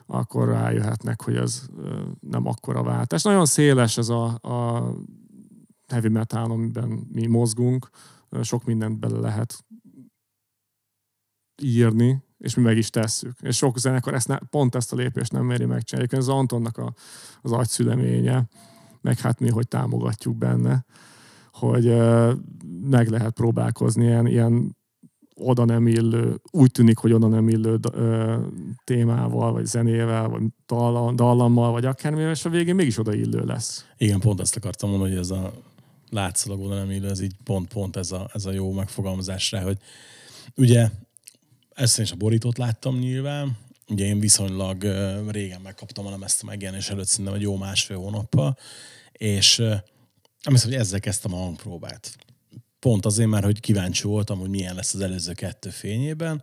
[0.06, 1.66] akkor rájöhetnek, hogy ez
[2.20, 3.22] nem akkora váltás.
[3.22, 4.84] Nagyon széles ez a, a
[5.88, 7.90] heavy metal, amiben mi mozgunk,
[8.42, 9.64] sok mindent bele lehet
[11.62, 13.36] írni, és mi meg is tesszük.
[13.40, 16.16] És sok zenekar ezt ne, pont ezt a lépést nem méri megcsinálni.
[16.16, 16.94] Ez Antonnak a,
[17.40, 18.48] az agyszüleménye,
[19.00, 20.84] meg hát mi, hogy támogatjuk benne,
[21.52, 21.84] hogy
[22.90, 24.76] meg lehet próbálkozni ilyen, ilyen
[25.34, 27.78] oda nem illő, úgy tűnik, hogy oda nem illő
[28.84, 33.86] témával, vagy zenével, vagy dallam, dallammal, vagy akármivel, és a végén mégis oda illő lesz.
[33.96, 35.52] Igen, pont ezt akartam mondani, hogy ez a
[36.10, 39.78] látszólag oda nem illő, ez így pont-pont ez a, ez a jó megfogalmazás rá, hogy
[40.56, 40.88] ugye
[41.74, 43.56] ezt én is a borítót láttam nyilván,
[43.88, 44.82] ugye én viszonylag
[45.28, 48.56] régen megkaptam a lemezt a megjelenés előtt, szerintem egy jó másfél hónappal,
[49.12, 49.62] és
[50.42, 52.16] nem hiszem, hogy ezzel kezdtem a hangpróbát.
[52.78, 56.42] Pont azért, mert hogy kíváncsi voltam, hogy milyen lesz az előző kettő fényében,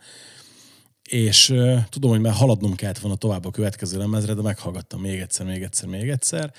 [1.10, 5.20] és uh, tudom, hogy már haladnom kellett volna tovább a következő lemezre, de meghallgattam még
[5.20, 6.54] egyszer, még egyszer, még egyszer,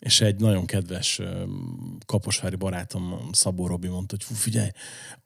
[0.00, 1.20] és egy nagyon kedves
[2.06, 4.68] kaposvári barátom, Szabó Robi mondta, hogy fú, figyelj,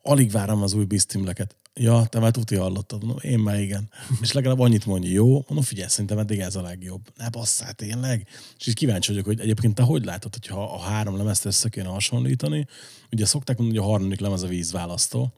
[0.03, 1.57] alig várom az új biztimleket.
[1.75, 3.05] Ja, te már tuti hallottad.
[3.05, 3.91] Mondom, én már igen.
[4.23, 5.33] És legalább annyit mondja, jó?
[5.33, 7.01] Mondom, figyelj, szerintem eddig ez a legjobb.
[7.17, 8.27] Ne basszál, tényleg?
[8.59, 11.89] És így kíváncsi vagyok, hogy egyébként te hogy látod, hogyha a három lemezt össze kéne
[11.89, 12.67] hasonlítani?
[13.13, 15.33] Ugye szokták mondani, hogy a harmadik lemez a vízválasztó.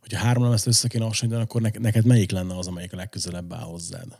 [0.00, 3.64] Hogyha három lemezt össze kéne hasonlítani, akkor neked melyik lenne az, amelyik a legközelebb áll
[3.64, 4.18] hozzád?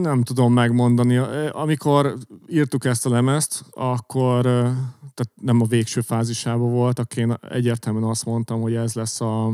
[0.00, 1.16] Nem tudom megmondani.
[1.50, 2.16] Amikor
[2.48, 4.42] írtuk ezt a lemezt, akkor
[5.14, 9.52] tehát nem a végső fázisában volt, akkor én egyértelműen azt mondtam, hogy ez lesz a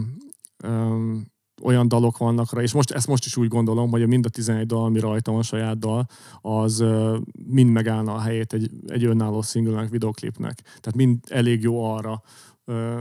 [0.65, 1.27] um,
[1.63, 4.67] olyan dalok vannak rá, és most, ezt most is úgy gondolom, hogy mind a 11
[4.67, 6.07] dal, ami rajta a saját dal,
[6.41, 10.61] az uh, mind megállna a helyét egy, egy önálló singlenek, videoklipnek.
[10.63, 12.23] Tehát mind elég jó arra,
[12.65, 13.01] uh,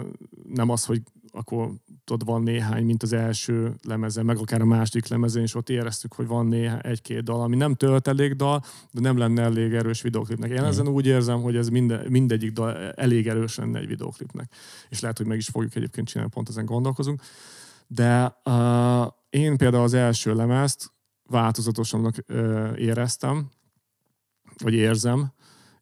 [0.54, 1.02] nem az, hogy
[1.38, 1.72] akkor
[2.12, 6.14] ott van néhány, mint az első lemezen, meg akár a második lemezen, és ott éreztük,
[6.14, 10.02] hogy van néhány, egy-két dal, ami nem tölt elég dal, de nem lenne elég erős
[10.02, 10.50] videoklipnek.
[10.50, 10.66] Én mm.
[10.66, 14.54] ezen úgy érzem, hogy ez minde, mindegyik dal elég erős lenne egy videoklipnek.
[14.90, 17.22] És lehet, hogy meg is fogjuk egyébként csinálni, pont ezen gondolkozunk.
[17.88, 20.94] De uh, én például az első lemezt
[21.30, 23.50] változatosabbnak uh, éreztem,
[24.58, 25.32] vagy érzem,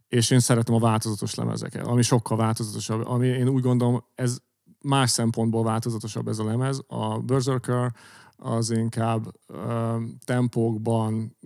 [0.08, 4.38] és én szeretem a változatos lemezeket, ami sokkal változatosabb, ami én úgy gondolom, ez
[4.86, 6.82] más szempontból változatosabb ez a lemez.
[6.88, 7.94] A Berserker
[8.38, 11.38] az inkább uh, tempókban,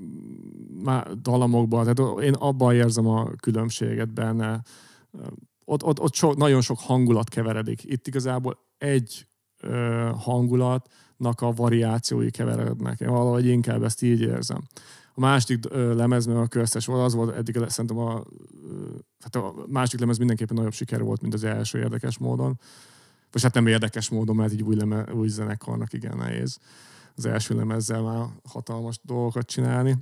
[1.21, 4.61] dalamokban, tehát én abban érzem a különbséget benne.
[5.65, 7.83] Ott, ott, ott so, nagyon sok hangulat keveredik.
[7.83, 9.27] Itt igazából egy
[9.63, 12.99] uh, hangulatnak a variációi keverednek.
[12.99, 14.61] Én valahogy inkább ezt így érzem.
[15.13, 18.23] A másik lemez, mert a köztes volt, az volt eddig szerintem a,
[19.19, 22.59] hát a másik lemez mindenképpen nagyobb siker volt, mint az első érdekes módon.
[23.31, 26.59] Vagy hát nem érdekes módon, mert így új, leme, új zenekarnak igen nehéz
[27.19, 29.97] az első lemezzel már hatalmas dolgokat csinálni.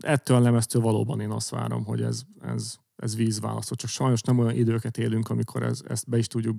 [0.00, 3.74] Ettől a lemeztől valóban én azt várom, hogy ez, ez, ez vízválasztó.
[3.74, 6.56] Csak sajnos nem olyan időket élünk, amikor ez, ezt be is tudjuk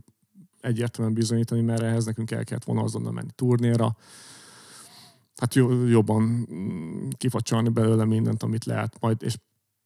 [0.62, 3.96] egyértelműen bizonyítani, mert ehhez nekünk el kellett volna azonnal menni turnéra.
[5.36, 5.54] Hát
[5.88, 6.48] jobban
[7.18, 9.38] kifacsolni belőle mindent, amit lehet, majd, és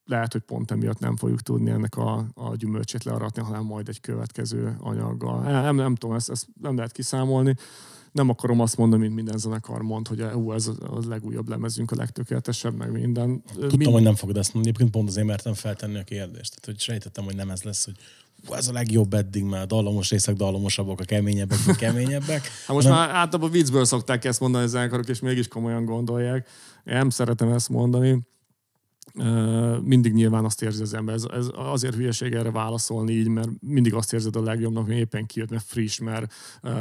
[0.05, 3.99] lehet, hogy pont emiatt nem fogjuk tudni ennek a, a gyümölcsét learatni, hanem majd egy
[3.99, 5.41] következő anyaggal.
[5.41, 7.55] Nem, nem tudom, ezt, ezt nem lehet kiszámolni.
[8.11, 11.95] Nem akarom azt mondani, mint minden zenekar mond, hogy hú, ez a legújabb lemezünk, a
[11.95, 13.41] legtökéletesebb, meg minden.
[13.41, 13.91] Tudtam, Mind...
[13.91, 16.49] hogy nem fogod ezt mondani, egyébként pont azért mertem feltenni a kérdést.
[16.49, 17.95] Tehát, hogy sejtettem, hogy nem ez lesz, hogy
[18.45, 22.41] hú, ez a legjobb eddig, mert a dallamos részek dallamosabbak, a keményebbek, a keményebbek.
[22.67, 23.07] hát most hanem...
[23.07, 26.47] már általában viccből szokták ezt mondani a zenekarok, és mégis komolyan gondolják.
[26.85, 28.21] Én nem szeretem ezt mondani
[29.81, 31.15] mindig nyilván azt érzi az ember.
[31.15, 35.25] Ez, ez azért hülyeség erre válaszolni így, mert mindig azt érzed a legjobbnak, hogy éppen
[35.25, 36.33] kijött, mert friss, mert
[36.63, 36.71] uh,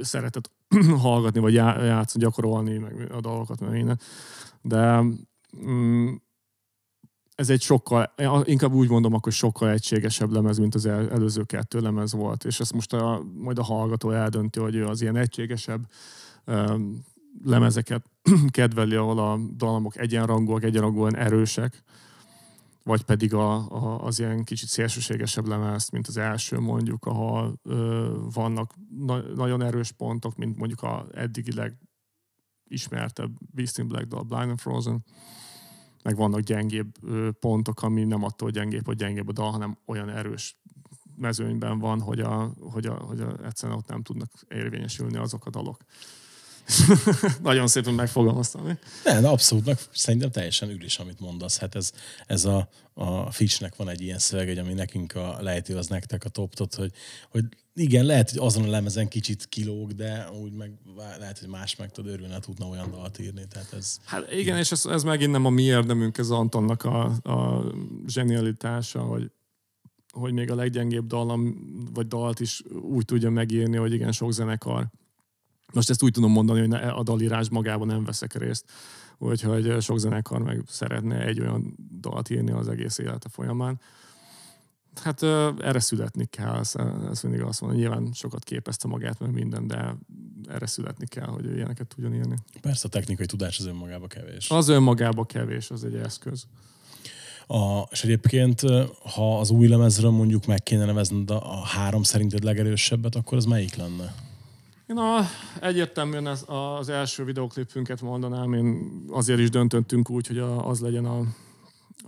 [0.00, 0.50] szeretett
[0.98, 4.00] hallgatni, vagy játszani, gyakorolni, meg a dolgokat, meg minden.
[4.62, 5.04] De
[5.52, 6.22] um,
[7.34, 11.80] ez egy sokkal, inkább úgy mondom, akkor sokkal egységesebb lemez, mint az el, előző kettő
[11.80, 12.44] lemez volt.
[12.44, 15.86] És ezt most a, majd a hallgató eldönti, hogy az ilyen egységesebb
[16.46, 17.04] um,
[17.42, 18.10] lemezeket
[18.50, 21.82] kedveli, ahol a dallamok egyenrangúak, egyenrangúan erősek,
[22.82, 28.12] vagy pedig a, a, az ilyen kicsit szélsőségesebb lemez, mint az első mondjuk, ahol ö,
[28.34, 31.78] vannak na, nagyon erős pontok, mint mondjuk a eddigileg
[32.64, 35.04] ismertebb Beast in Black dal, Blind and Frozen,
[36.02, 40.08] meg vannak gyengébb ö, pontok, ami nem attól gyengébb, hogy gyengébb a dal, hanem olyan
[40.08, 40.56] erős
[41.16, 45.50] mezőnyben van, hogy, a, hogy, a, hogy a, egyszerűen ott nem tudnak érvényesülni azok a
[45.50, 45.76] dalok.
[47.42, 48.78] Nagyon szépen megfogalmaztam.
[49.04, 51.58] Nem, abszolút, meg szerintem teljesen ülis, amit mondasz.
[51.58, 51.92] Hát ez,
[52.26, 56.28] ez a, a Fitchnek van egy ilyen szöveg, ami nekünk a lejti, az nektek a
[56.28, 56.92] toptot, hogy,
[57.30, 57.44] hogy
[57.74, 60.72] igen, lehet, hogy azon a lemezen kicsit kilóg, de úgy meg
[61.18, 63.46] lehet, hogy más meg tud örülni, tudna olyan dalt írni.
[63.50, 63.96] Tehát ez...
[64.04, 67.64] Hát igen, és ez, ez megint nem a mi érdemünk, ez Antonnak a, a
[68.06, 69.30] zsenialitása, hogy
[70.12, 71.54] hogy még a leggyengébb dallam,
[71.94, 74.90] vagy dalt is úgy tudja megírni, hogy igen, sok zenekar
[75.74, 78.64] most ezt úgy tudom mondani, hogy a dalírás magában nem veszek részt,
[79.18, 83.80] úgyhogy sok zenekar meg szeretne egy olyan dalt írni az egész élete folyamán.
[85.02, 85.22] Hát
[85.58, 86.56] erre születni kell,
[87.10, 89.96] ezt mindig azt mondom, nyilván sokat képezte magát, meg minden, de
[90.48, 92.36] erre születni kell, hogy ilyeneket tudjon írni.
[92.60, 94.50] Persze a technikai tudás az önmagába kevés.
[94.50, 96.46] Az önmagába kevés, az egy eszköz.
[97.46, 98.60] A, és egyébként,
[99.14, 103.44] ha az új lemezről mondjuk meg kéne nevezned a, a három szerinted legerősebbet, akkor az
[103.44, 104.14] melyik lenne?
[104.86, 105.20] Én a,
[105.60, 111.04] egyértelműen az, az első videoklipünket mondanám, én azért is döntöttünk úgy, hogy a, az legyen
[111.04, 111.20] a,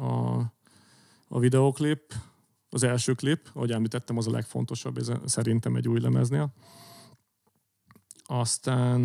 [0.05, 0.41] a,
[1.29, 2.15] a videoklip,
[2.71, 6.53] az első klip, ahogy említettem, az a legfontosabb ez szerintem egy új lemeznél.
[8.25, 9.01] Aztán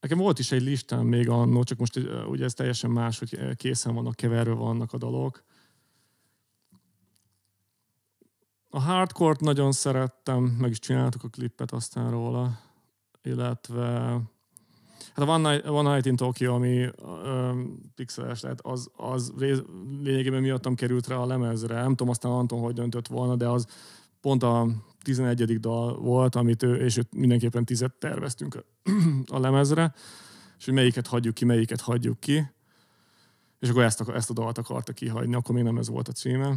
[0.00, 3.94] nekem volt is egy listám még annó, csak most ugye ez teljesen más, hogy készen
[3.94, 5.44] vannak, keverve vannak a dalok.
[8.76, 12.58] A hardcore nagyon szerettem, meg is csináltuk a klippet aztán róla,
[13.22, 13.84] illetve
[15.14, 19.32] hát a One Night, One Night in Tokyo, ami um, pixeles, tehát az, az
[20.02, 21.74] lényegében miattam került rá a lemezre.
[21.74, 23.66] Nem tudom aztán Anton hogy döntött volna, de az
[24.20, 24.68] pont a
[25.02, 25.60] 11.
[25.60, 28.90] dal volt, amit ő, és őt mindenképpen tizet terveztünk a,
[29.36, 29.94] a lemezre,
[30.58, 32.46] és hogy melyiket hagyjuk ki, melyiket hagyjuk ki.
[33.58, 36.12] És akkor ezt a, ezt a dalt akarta kihagyni, akkor még nem ez volt a
[36.12, 36.56] címe.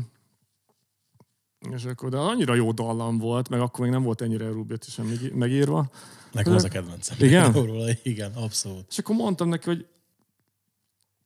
[1.59, 4.49] És akkor, de annyira jó dallam volt, meg akkor még nem volt ennyire
[4.81, 5.89] sem megírva.
[6.31, 7.17] Nekem az a kedvencem.
[7.19, 7.55] Igen?
[8.03, 8.85] Igen, abszolút.
[8.89, 9.85] És akkor mondtam neki, hogy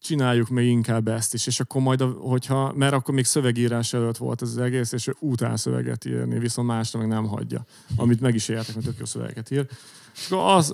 [0.03, 4.41] csináljuk még inkább ezt is, és akkor majd, hogyha, mert akkor még szövegírás előtt volt
[4.41, 7.65] ez az egész, és ő utál szöveget írni, viszont másra meg nem hagyja,
[7.95, 9.67] amit meg is értek, mert tök jó szöveget ír.
[10.13, 10.73] És akkor az,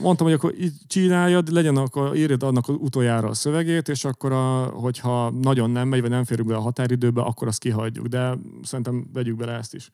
[0.00, 4.64] mondtam, hogy akkor így csináljad, legyen akkor írjad annak utoljára a szövegét, és akkor, a,
[4.64, 9.06] hogyha nagyon nem megy, vagy nem férünk be a határidőbe, akkor azt kihagyjuk, de szerintem
[9.12, 9.90] vegyük bele ezt is.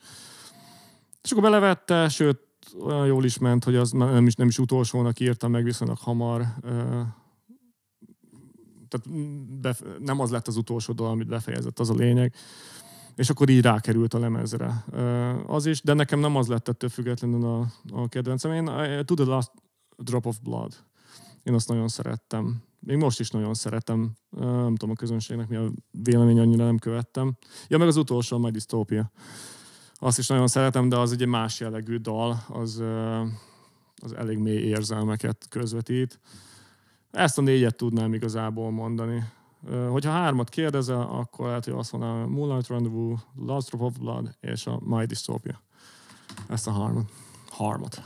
[1.22, 2.38] És akkor belevette, sőt,
[2.84, 6.46] olyan jól is ment, hogy az nem is, nem is utolsónak írtam meg viszonylag hamar
[8.90, 12.34] tehát nem az lett az utolsó dal, amit befejezett, az a lényeg.
[13.20, 14.84] És akkor így rákerült a lemezre.
[15.46, 18.52] Az is, de nekem nem az lett ettől függetlenül a, a kedvencem.
[18.52, 18.64] Én
[19.04, 19.50] To the Last
[19.96, 20.72] Drop of Blood.
[21.42, 22.62] Én azt nagyon szerettem.
[22.78, 24.12] Még most is nagyon szeretem.
[24.30, 27.36] Nem tudom a közönségnek mi a vélemény, annyira nem követtem.
[27.68, 29.10] Ja, meg az utolsó, My Dystopia.
[29.94, 32.82] Azt is nagyon szeretem, de az egy más jellegű dal, az,
[33.96, 36.20] az elég mély érzelmeket közvetít.
[37.10, 39.24] Ezt a négyet tudnám igazából mondani.
[39.68, 44.66] Hogyha hármat kérdezel, akkor lehet, hogy azt mondanám Moonlight Rendezvous, Last Drop of Blood és
[44.66, 45.62] a My Dystopia.
[46.48, 47.10] Ezt a hármat.
[47.48, 48.02] Harmat.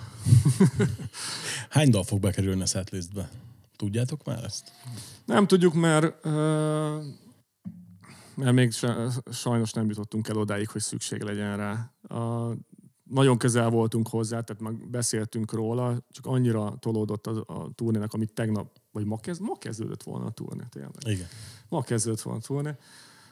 [1.71, 3.31] Hány dal fog bekerülni a setlistbe?
[3.77, 4.73] Tudjátok már ezt?
[5.25, 6.25] Nem tudjuk, mert,
[8.35, 8.73] mert még
[9.31, 11.93] sajnos nem jutottunk el odáig, hogy szükség legyen rá.
[13.15, 18.33] Nagyon közel voltunk hozzá, tehát meg beszéltünk róla, csak annyira tolódott a, a turnének, amit
[18.33, 20.95] tegnap vagy ma, kezd, ma kezdődött volna a turné, tényleg.
[21.07, 21.27] Igen.
[21.69, 22.71] Ma kezdődött volna a turné.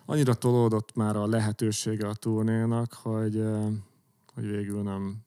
[0.06, 3.42] Annyira tolódott már a lehetősége a turnénak, hogy,
[4.34, 5.24] hogy végül nem,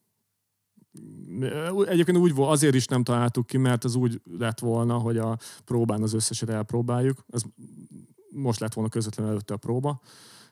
[1.86, 5.38] Egyébként úgy volt, azért is nem találtuk ki, mert az úgy lett volna, hogy a
[5.64, 7.24] próbán az összeset elpróbáljuk.
[7.28, 7.42] Ez
[8.30, 10.00] most lett volna közvetlenül előtte a próba.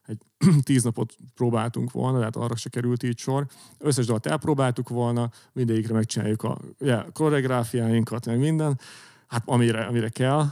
[0.06, 0.18] Egy
[0.62, 3.46] tíz napot próbáltunk volna, tehát arra se került így sor.
[3.78, 8.78] Összes dalt elpróbáltuk volna, mindegyikre megcsináljuk a yeah, koreográfiáinkat, meg minden
[9.26, 10.46] hát amire, amire kell,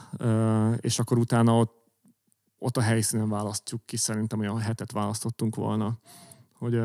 [0.80, 1.90] és akkor utána ott,
[2.58, 5.98] ott a helyszínen választjuk ki, szerintem olyan hetet választottunk volna,
[6.52, 6.76] hogy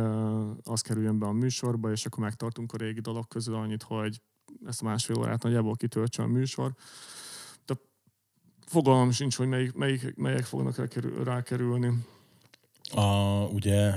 [0.63, 4.22] az kerüljön be a műsorba, és akkor megtartunk a régi dolog közül annyit, hogy
[4.65, 6.74] ezt a másfél órát nagyjából kitöltse a műsor.
[7.65, 7.74] De
[8.65, 10.91] fogalmam sincs, hogy melyik, melyik, melyek fognak
[11.24, 12.05] rákerülni.
[12.92, 13.02] A,
[13.54, 13.94] ugye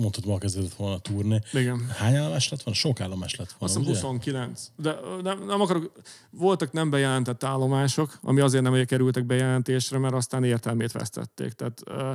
[0.00, 1.38] mondtad, ma kezdődött volna a turné.
[1.52, 1.88] Igen.
[1.88, 2.78] Hány állomás lett volna?
[2.78, 4.70] Sok állomás lett volna, Azt hiszem 29.
[4.76, 5.92] De nem, nem akarok,
[6.30, 11.52] voltak nem bejelentett állomások, ami azért nem kerültek bejelentésre, mert aztán értelmét vesztették.
[11.52, 12.12] Tehát uh,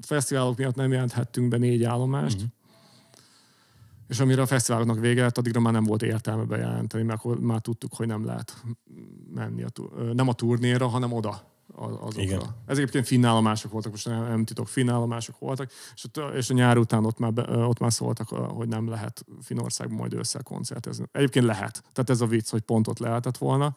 [0.00, 2.50] fesztiválok miatt nem jelenthettünk be négy állomást, uh-huh.
[4.08, 7.60] és amire a fesztiváloknak vége lett, addigra már nem volt értelme bejelenteni, mert akkor már
[7.60, 8.62] tudtuk, hogy nem lehet
[9.34, 9.70] menni a,
[10.12, 12.22] nem a turnéra, hanem oda azokra.
[12.22, 12.40] Igen.
[12.66, 16.78] Ez egyébként finnállomások voltak, most nem, nem titok, finnállomások voltak, és, ott, és a nyár
[16.78, 21.04] után ott már, be, ott már szóltak, hogy nem lehet Finországban majd ősszel koncertezni.
[21.12, 21.82] Egyébként lehet.
[21.92, 23.74] Tehát ez a vicc, hogy pont ott lehetett volna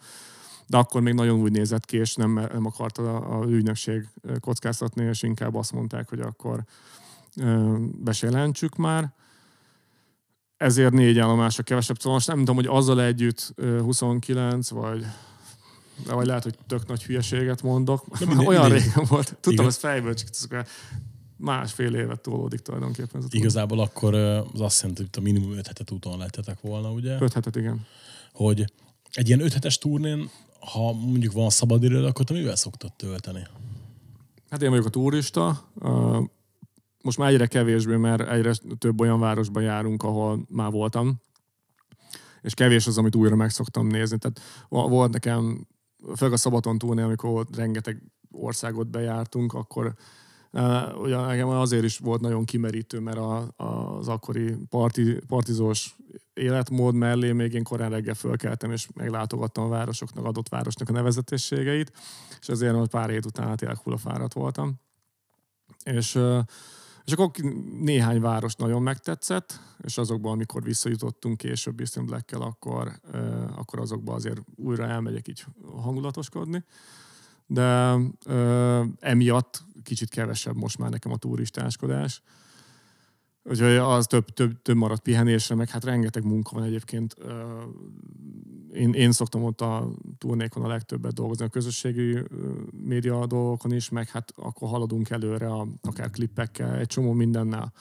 [0.69, 4.07] de akkor még nagyon úgy nézett ki, és nem, nem akarta a, a ügynökség
[4.39, 6.63] kockáztatni, és inkább azt mondták, hogy akkor
[7.97, 9.13] be se jelentsük már.
[10.57, 15.05] Ezért négy állomásra kevesebb, szóval most nem tudom, hogy azzal együtt ö, 29, vagy
[16.05, 18.19] de vagy lehet, hogy tök nagy hülyeséget mondok.
[18.19, 18.81] mindegy, Olyan mindegy.
[18.83, 19.25] régen volt.
[19.27, 19.65] Tudtam, Igen.
[19.65, 20.65] ez fejből, csak
[21.37, 23.21] másfél évet tolódik tulajdonképpen.
[23.21, 23.27] Ez.
[23.33, 27.17] Igazából akkor az azt jelenti, hogy a minimum 5 hetet úton lettetek volna, ugye?
[27.21, 27.85] Öt hetet, igen.
[28.33, 28.65] Hogy
[29.11, 30.29] egy ilyen 5 hetes turnén,
[30.59, 33.47] ha mondjuk van szabad időd, akkor te mivel szoktad tölteni?
[34.49, 35.69] Hát én vagyok a turista.
[37.01, 41.21] Most már egyre kevésbé, mert egyre több olyan városba járunk, ahol már voltam.
[42.41, 44.17] És kevés az, amit újra meg szoktam nézni.
[44.17, 45.67] Tehát vo- volt nekem,
[46.15, 49.93] főleg a Szabaton túlnél, amikor rengeteg országot bejártunk, akkor
[50.51, 55.95] Uh, ugye nekem azért is volt nagyon kimerítő, mert a, az akkori parti, partizós
[56.33, 61.91] életmód mellé még én korán reggel fölkeltem, és meglátogattam a városoknak, adott városnak a nevezetességeit,
[62.39, 64.79] és ezért pár hét után tényleg hullafáradt voltam.
[65.83, 66.39] És, ö,
[67.07, 67.31] és akkor
[67.79, 74.15] néhány város nagyon megtetszett, és azokban, amikor visszajutottunk később Eastern Black-kel, akkor, ö, akkor azokban
[74.15, 75.45] azért újra elmegyek így
[75.75, 76.63] hangulatoskodni.
[77.45, 77.95] De
[78.99, 82.21] emiatt kicsit kevesebb most már nekem a turistáskodás.
[83.49, 87.15] Úgyhogy az több, több, több maradt pihenésre, meg hát rengeteg munka van egyébként.
[88.73, 92.23] Én, én szoktam ott a turnékon a legtöbbet dolgozni, a közösségi
[92.83, 97.73] média dolgokon is, meg hát akkor haladunk előre, a, akár klippekkel, egy csomó mindennel.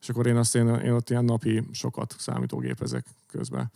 [0.00, 3.70] És akkor én azt én, én ott ilyen napi sokat számítógépezek közben.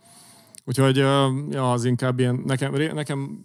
[0.64, 3.44] Úgyhogy ja, az inkább ilyen, nekem, nekem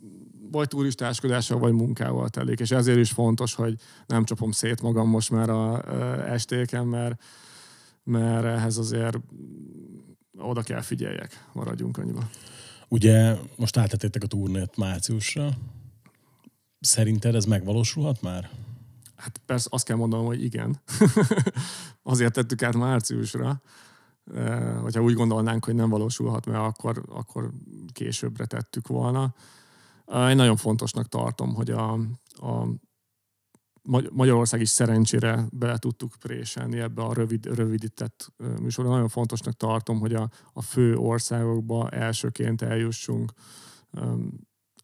[0.52, 3.76] vagy turistáskodással, vagy munkával telik, és ezért is fontos, hogy
[4.08, 7.22] nem csapom szét magam most már a ö, estéken, mert,
[8.04, 9.18] mert ehhez azért
[10.38, 12.30] oda kell figyeljek, maradjunk annyiba.
[12.88, 15.50] Ugye most áttettétek a turnét márciusra.
[16.80, 18.50] Szerinted ez megvalósulhat már?
[19.16, 20.82] Hát persze azt kell mondanom, hogy igen.
[22.04, 23.62] Azért tettük át márciusra.
[24.36, 27.52] Eh, Hogyha úgy gondolnánk, hogy nem valósulhat meg, akkor, akkor
[27.94, 29.34] későbbre tettük volna.
[30.08, 31.92] Én nagyon fontosnak tartom, hogy a,
[32.36, 32.68] a
[34.12, 38.90] Magyarország is szerencsére bele tudtuk préselni ebbe a rövid, rövidített műsorra.
[38.90, 43.32] Nagyon fontosnak tartom, hogy a, a fő országokba elsőként eljussunk.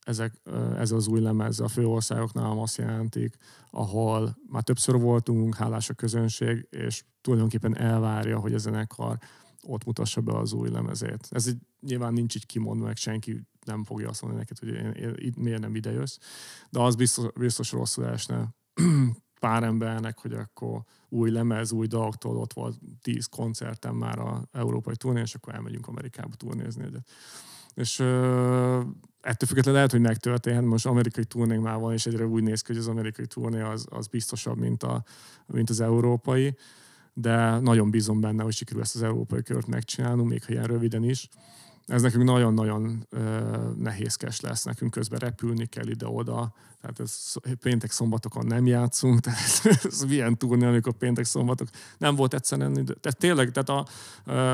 [0.02, 0.42] Ezek,
[0.78, 3.36] ez az új lemez a fő országoknál azt jelentik,
[3.72, 9.18] ahol már többször voltunk, hálás a közönség, és tulajdonképpen elvárja, hogy a zenekar
[9.62, 11.28] ott mutassa be az új lemezét.
[11.30, 14.92] Ez így, nyilván nincs így kimondva, meg senki nem fogja azt mondani neked, hogy én,
[14.92, 16.18] én, én, miért nem ide jössz,
[16.70, 18.56] de az biztos, biztos rosszul esne
[19.40, 24.96] pár embernek, hogy akkor új lemez, új daloktól ott volt tíz koncertem már a európai
[24.96, 27.08] turnén, és akkor elmegyünk Amerikába turnézni egyet.
[27.74, 28.82] És ö,
[29.22, 32.72] ettől függetlenül lehet, hogy megtörténhet, most amerikai turnénk már van, és egyre úgy néz ki,
[32.72, 35.04] hogy az amerikai turné az, az biztosabb, mint, a,
[35.46, 36.56] mint az európai,
[37.14, 41.04] de nagyon bízom benne, hogy sikerül ezt az európai kört megcsinálnunk, még ha ilyen röviden
[41.04, 41.30] is.
[41.88, 43.08] Ez nekünk nagyon-nagyon
[43.78, 49.62] nehézkes lesz, nekünk közben repülni kell ide-oda, tehát ez péntek szombatokon nem játszunk, tehát ez,
[49.84, 51.68] ez milyen turné, amikor péntek szombatok.
[51.98, 52.74] Nem volt egyszerűen.
[52.74, 53.86] Tehát tényleg, tehát a,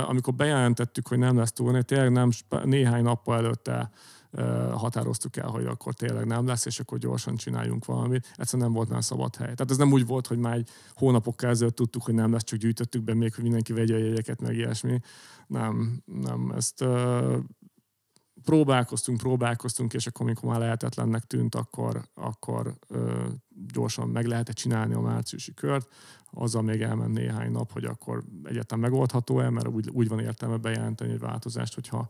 [0.09, 2.29] amikor bejelentettük, hogy nem lesz turné, tényleg nem,
[2.63, 3.91] néhány nappal előtte
[4.71, 8.33] határoztuk el, hogy akkor tényleg nem lesz, és akkor gyorsan csináljunk valamit.
[8.35, 9.53] Egyszerűen nem volt már szabad hely.
[9.53, 12.59] Tehát ez nem úgy volt, hogy már egy hónapokkal ezelőtt tudtuk, hogy nem lesz, csak
[12.59, 14.99] gyűjtöttük be még, hogy mindenki vegye a jegyeket, meg ilyesmi.
[15.47, 16.51] Nem, nem.
[16.55, 16.85] Ezt
[18.43, 23.27] próbálkoztunk, próbálkoztunk, és akkor, amikor már lehetetlennek tűnt, akkor, akkor ö,
[23.73, 25.93] gyorsan meg lehetett csinálni a márciusi kört.
[26.31, 31.11] Azzal még elment néhány nap, hogy akkor egyetem megoldható-e, mert úgy, úgy van értelme bejelenteni
[31.11, 32.09] egy változást, hogyha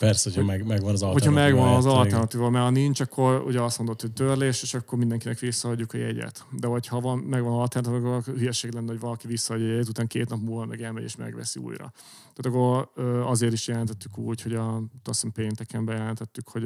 [0.00, 1.60] Persze, hogyha meg, megvan az Hogyha alternatíva.
[1.60, 5.38] megvan az alternatíva, mert ha nincs, akkor ugye azt mondod, hogy törlés, és akkor mindenkinek
[5.38, 6.44] visszaadjuk a jegyet.
[6.50, 10.06] De hogyha van, megvan az alternatíva, akkor hülyeség lenne, hogy valaki visszaadja a jegyet, után
[10.06, 11.92] két nap múlva meg elmegy és megveszi újra.
[12.34, 12.90] Tehát akkor
[13.26, 16.64] azért is jelentettük úgy, hogy a, azt hiszem pénteken bejelentettük, hogy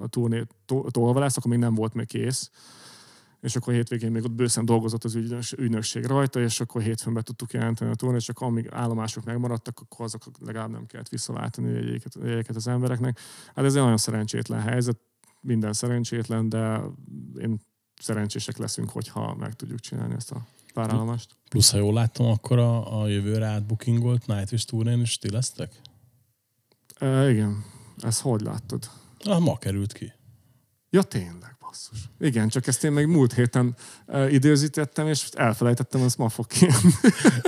[0.00, 2.50] a turné to- tolva lesz, akkor még nem volt még kész
[3.40, 7.22] és akkor hétvégén még ott bőszen dolgozott az ügynöks, ügynökség rajta, és akkor hétfőn be
[7.22, 11.68] tudtuk jelenteni a turnét, és akkor amíg állomások megmaradtak, akkor azok legalább nem kellett visszaváltani
[11.68, 13.20] a jegyeket, jegyeket az embereknek.
[13.54, 14.98] Hát ez egy nagyon szerencsétlen helyzet,
[15.40, 16.80] minden szerencsétlen, de
[17.40, 17.60] én
[18.00, 21.36] szerencsések leszünk, hogyha meg tudjuk csinálni ezt a pár állomást.
[21.48, 25.80] Plusz, ha jól láttam, akkor a, a jövőre átbookingolt Nightwish turnén is ti lesztek?
[26.98, 27.64] E, igen,
[27.98, 28.90] ezt hogy láttad?
[29.24, 30.12] Ah, ma került ki.
[30.90, 32.10] Ja, tényleg, basszus.
[32.20, 33.76] Igen, csak ezt én még múlt héten
[34.30, 36.92] időzítettem, és elfelejtettem, ezt ma fog kijönni.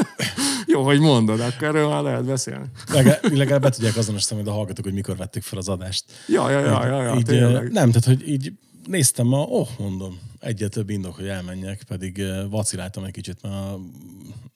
[0.66, 2.66] Jó, hogy mondod, akkor erről már lehet beszélni.
[2.92, 6.04] Legalább, legalább be tudják azonosítani a hallgatók, hogy mikor vették fel az adást.
[6.28, 7.72] Ja, ja, ja, ja, ja így, tényleg.
[7.72, 8.52] Nem, tehát hogy így
[8.86, 13.80] néztem ma, oh, mondom, egyet több indok, hogy elmenjek, pedig vaciláltam egy kicsit, mert a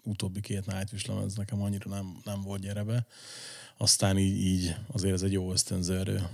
[0.02, 3.06] utóbbi két Nightwish lemez nekem annyira nem, nem volt gyere be.
[3.82, 6.20] Aztán így, így azért ez egy jó ösztönző erő.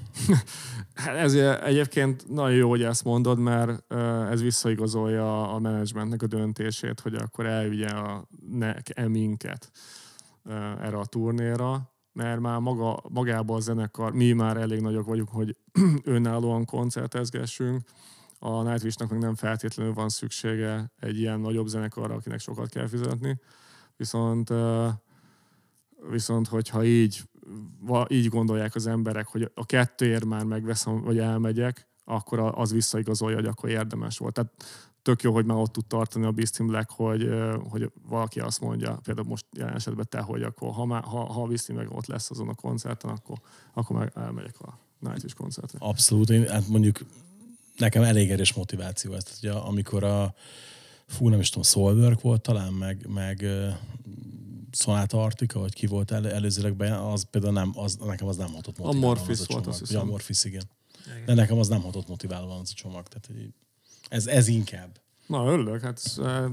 [0.95, 3.93] Hát ez egyébként nagyon jó, hogy ezt mondod, mert
[4.31, 8.75] ez visszaigazolja a menedzsmentnek a döntését, hogy akkor elvigye a ne,
[9.07, 9.71] minket
[10.81, 15.57] erre a turnéra, mert már maga, magában a zenekar, mi már elég nagyok vagyunk, hogy
[16.05, 17.83] önállóan koncertezgessünk,
[18.39, 23.41] a Nightwish-nak meg nem feltétlenül van szüksége egy ilyen nagyobb zenekarra, akinek sokat kell fizetni.
[23.97, 24.53] Viszont,
[26.11, 27.23] viszont hogyha így,
[28.09, 33.47] így gondolják az emberek, hogy a kettőért már megveszem, vagy elmegyek, akkor az visszaigazolja, hogy
[33.47, 34.35] akkor érdemes volt.
[34.35, 34.53] Tehát
[35.03, 37.29] tök jó, hogy már ott tud tartani a Beast in Black, hogy,
[37.69, 41.43] hogy valaki azt mondja, például most jelen esetben te, hogy akkor ha, már, ha, ha
[41.43, 43.39] a Beast Black ott lesz azon a koncerten, akkor,
[43.75, 45.79] akkor meg elmegyek a Nightwish koncertre.
[45.81, 46.99] Abszolút, én hát mondjuk
[47.77, 49.23] nekem elég erős motiváció ez.
[49.23, 50.35] Tehát, ugye, amikor a
[51.07, 53.45] fú, nem is tudom, Soulwork volt talán, meg, meg
[54.73, 58.53] Sonata Artika, vagy ki volt el, előzőleg be, az például nem, az, nekem az nem
[58.53, 59.03] hatott motiválóan.
[59.03, 59.97] A Morphis volt, azt hiszem.
[59.97, 60.63] Ja, a Morphis, igen.
[61.07, 61.25] igen.
[61.25, 63.09] De nekem az nem hatott motiválóan az a csomag.
[63.09, 63.31] Tehát,
[64.09, 65.01] ez, ez inkább.
[65.27, 66.51] Na, örülök, hát ez, e,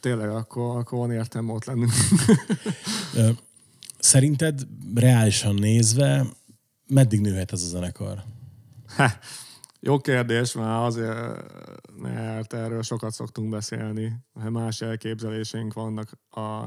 [0.00, 1.86] tényleg akkor, akkor van értelme ott lenni.
[3.98, 6.26] Szerinted reálisan nézve
[6.86, 8.24] meddig nőhet ez a zenekar?
[8.96, 9.10] Ha,
[9.84, 11.42] jó kérdés, már azért,
[11.96, 16.10] mert erről sokat szoktunk beszélni, más elképzeléseink vannak.
[16.30, 16.66] A,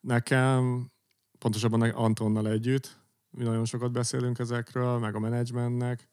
[0.00, 0.90] nekem,
[1.38, 6.08] pontosabban Antonnal együtt, mi nagyon sokat beszélünk ezekről, meg a menedzsmentnek,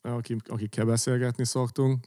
[0.00, 2.06] akik, akikkel beszélgetni szoktunk.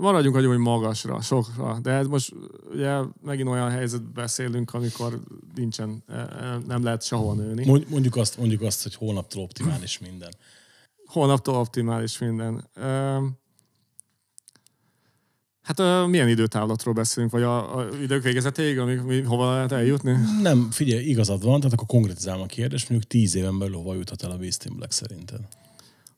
[0.00, 2.32] Maradjunk hogy magasra, sokra, de ez most
[2.72, 5.20] ugye megint olyan helyzet beszélünk, amikor
[5.54, 7.84] nincsen, e, e, nem lehet sehol nőni.
[7.88, 10.34] Mondjuk azt, mondjuk azt, hogy holnaptól optimális minden.
[11.06, 12.68] Holnaptól optimális minden.
[15.62, 20.16] Hát milyen időtávlatról beszélünk, vagy a, a idők végezetéig, amíg mi, hova lehet eljutni?
[20.42, 24.22] Nem, figyelj, igazad van, tehát akkor konkrétizálom a kérdést, mondjuk tíz éven belül hova juthat
[24.22, 25.40] el a Beast in Black szerinted?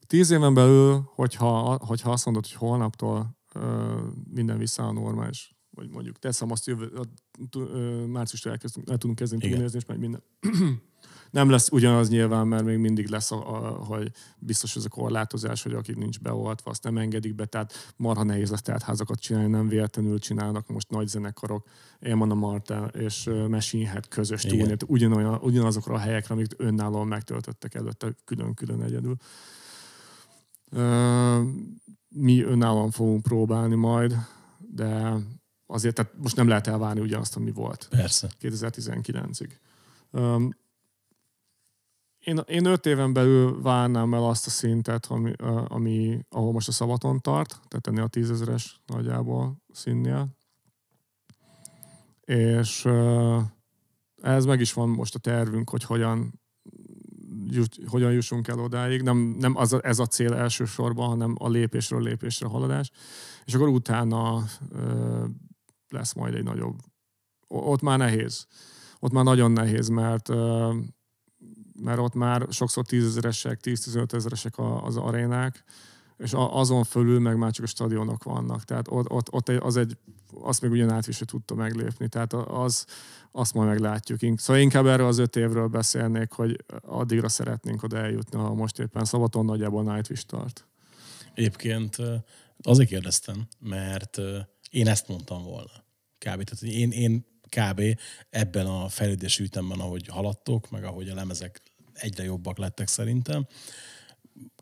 [0.07, 3.63] Tíz éven belül, hogyha, hogyha azt mondod, hogy holnaptól uh,
[4.31, 6.93] minden vissza a normális, vagy mondjuk teszem azt, jövő,
[7.57, 10.23] uh, márciustól elkezdünk, el tudunk kezdeni túlnézni, és meg minden
[11.35, 15.63] nem lesz ugyanaz nyilván, mert még mindig lesz, a, a, hogy biztos ez a korlátozás,
[15.63, 19.49] hogy akik nincs beoltva, azt nem engedik be, tehát marha nehéz lesz tehát házakat csinálni,
[19.49, 21.67] nem véletlenül csinálnak most nagy zenekarok,
[22.01, 27.75] Éman a Marta és Machine Head közös túlnét, ugyanolyan, ugyanazokra a helyekre, amiket önállóan megtöltöttek
[27.75, 29.17] előtte külön-külön egyedül.
[32.09, 34.17] Mi önállóan fogunk próbálni majd,
[34.59, 35.17] de
[35.67, 37.87] azért tehát most nem lehet elvárni ugyanazt, ami volt.
[37.91, 38.31] Persze.
[38.41, 39.51] 2019-ig.
[42.19, 45.33] Én, én öt éven belül várnám el azt a szintet, ami,
[45.69, 50.37] ami ahol most a szabaton tart, tehát ennél a tízezeres nagyjából színnél.
[52.21, 52.89] És
[54.23, 56.41] ez meg is van most a tervünk, hogy hogyan,
[57.87, 59.03] hogyan jussunk el odáig.
[59.03, 62.91] Nem, nem az ez a cél elsősorban, hanem a lépésről lépésre haladás.
[63.45, 65.25] És akkor utána ö,
[65.89, 66.79] lesz majd egy nagyobb.
[67.49, 68.47] Ott már nehéz.
[68.99, 70.73] Ott már nagyon nehéz, mert ö,
[71.81, 75.65] mert ott már sokszor tízezeresek, 10-15 ezeresek az arénák,
[76.17, 78.65] és azon fölül meg már csak a stadionok vannak.
[78.65, 79.97] Tehát ott, ott, ott az egy,
[80.41, 82.09] azt még ugyan át is tudta meglépni.
[82.09, 82.87] Tehát az,
[83.33, 84.21] azt majd meglátjuk.
[84.37, 89.05] Szóval inkább erről az öt évről beszélnék, hogy addigra szeretnénk oda eljutni, ha most éppen
[89.05, 90.67] szabaton nagyjából Nightwish tart.
[91.35, 91.97] Egyébként
[92.63, 94.19] azért kérdeztem, mert
[94.71, 95.85] én ezt mondtam volna.
[96.19, 96.43] Kb.
[96.43, 97.83] Tehát én, én kb.
[98.31, 101.63] ebben a fejlődési ütemben, ahogy haladtok, meg ahogy a lemezek
[101.93, 103.47] egyre jobbak lettek szerintem,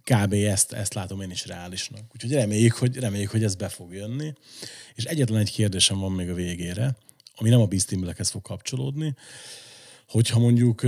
[0.05, 0.33] kb.
[0.33, 2.01] ezt, ezt látom én is reálisnak.
[2.15, 4.33] Úgyhogy reméljük, hogy, reméljük, hogy ez be fog jönni.
[4.95, 6.97] És egyetlen egy kérdésem van még a végére,
[7.35, 9.15] ami nem a Beastimblekhez fog kapcsolódni,
[10.09, 10.83] hogyha mondjuk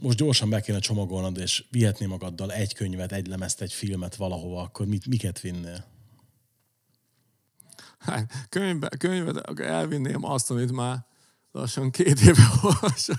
[0.00, 4.62] most gyorsan be kéne csomagolnod, és vihetné magaddal egy könyvet, egy lemezt, egy filmet valahova,
[4.62, 5.84] akkor mit, miket vinnél?
[7.98, 11.04] Hát, könyvbe, könyvet elvinném azt, amit már
[11.52, 13.16] lassan két éve olvasom,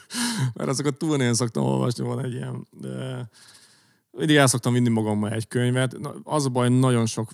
[0.53, 3.29] mert azokat túl én szoktam olvasni, van egy ilyen, de
[4.17, 5.97] mindig el szoktam vinni magammal egy könyvet.
[6.23, 7.31] Az a baj, nagyon sok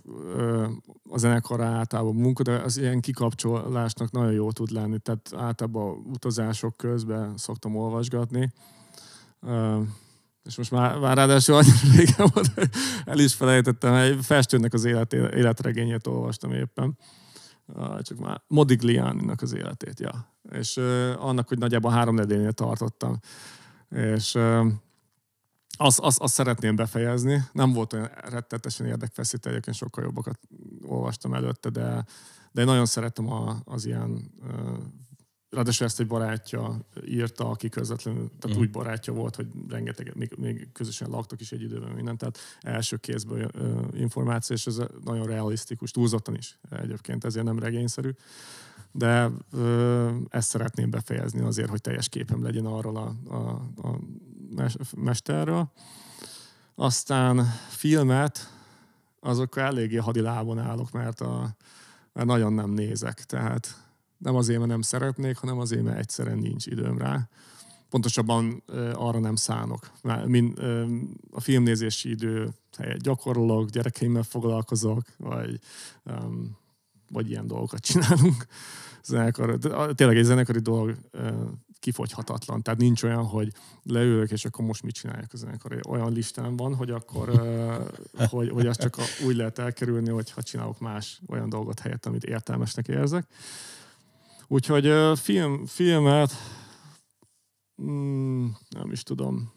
[1.10, 5.00] a zenekar általában munka, de az ilyen kikapcsolásnak nagyon jó tud lenni.
[5.00, 8.52] Tehát általában utazások közben szoktam olvasgatni.
[10.44, 12.52] és most már, már ráadásul annyira régen volt,
[13.06, 16.98] el is felejtettem, egy festőnek az élet, életregényét olvastam éppen.
[18.02, 20.34] Csak már Modigliani-nak az életét, ja.
[20.52, 23.20] És uh, annak, hogy nagyjából három nedénél tartottam.
[23.90, 24.38] És
[25.82, 27.44] azt, azt, azt szeretném befejezni.
[27.52, 30.40] Nem volt olyan rettetesen érdekfeszítő, egyébként sokkal jobbakat
[30.82, 32.06] olvastam előtte, de,
[32.52, 34.32] de én nagyon szeretem a, az ilyen
[35.50, 38.62] Ráadásul ezt egy barátja írta, aki közvetlenül, tehát mm.
[38.62, 42.98] úgy barátja volt, hogy rengeteg, még, még közösen laktak is egy időben minden, tehát első
[42.98, 48.10] kézből ö, információ, és ez nagyon realisztikus, túlzottan is egyébként, ezért nem regényszerű.
[48.92, 53.50] De ö, ezt szeretném befejezni azért, hogy teljes képem legyen arról a, a,
[53.88, 54.00] a
[54.96, 55.72] mesterről.
[56.76, 58.54] Aztán filmet,
[59.20, 61.56] azokkal eléggé hadilábon állok, mert, a,
[62.14, 63.84] mert nagyon nem nézek, tehát
[64.18, 67.30] nem azért, mert nem szeretnék, hanem azért, mert egyszerűen nincs időm rá.
[67.90, 69.92] Pontosabban arra nem szánok.
[70.26, 70.60] Mind,
[71.32, 75.60] a filmnézési idő helyett gyakorolok, gyerekeimmel foglalkozok, vagy,
[77.12, 78.46] vagy ilyen dolgokat csinálunk.
[79.04, 79.58] Zenekar,
[79.96, 80.96] tényleg egy zenekari dolog
[81.80, 82.62] kifogyhatatlan.
[82.62, 83.52] Tehát nincs olyan, hogy
[83.84, 85.80] leülök, és akkor most mit csinálják a zenekar.
[85.88, 87.42] Olyan listán van, hogy akkor
[88.30, 88.96] hogy, hogy azt csak
[89.26, 93.28] úgy lehet elkerülni, hogy ha csinálok más olyan dolgot helyett, amit értelmesnek érzek.
[94.48, 96.32] Úgyhogy film, filmet
[97.82, 99.52] mm, nem is tudom.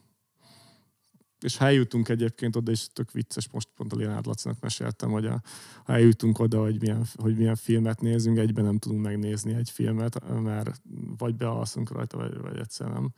[1.43, 5.27] És ha eljutunk egyébként oda, és tök vicces, most pont a Lénárd Lacinak meséltem, hogy
[5.27, 5.43] a,
[5.85, 10.41] ha eljutunk oda, hogy milyen, hogy milyen filmet nézünk, egyben nem tudunk megnézni egy filmet,
[10.43, 10.83] mert
[11.17, 13.13] vagy bealszunk rajta, vagy, vagy egyszer nem.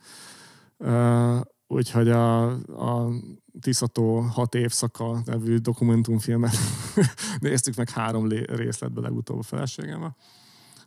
[0.77, 2.45] Uh, úgyhogy a,
[2.93, 3.11] a
[3.59, 6.55] Tiszató hat évszaka nevű dokumentumfilmet
[7.39, 10.15] néztük meg három részletben legutóbb a feleségemmel.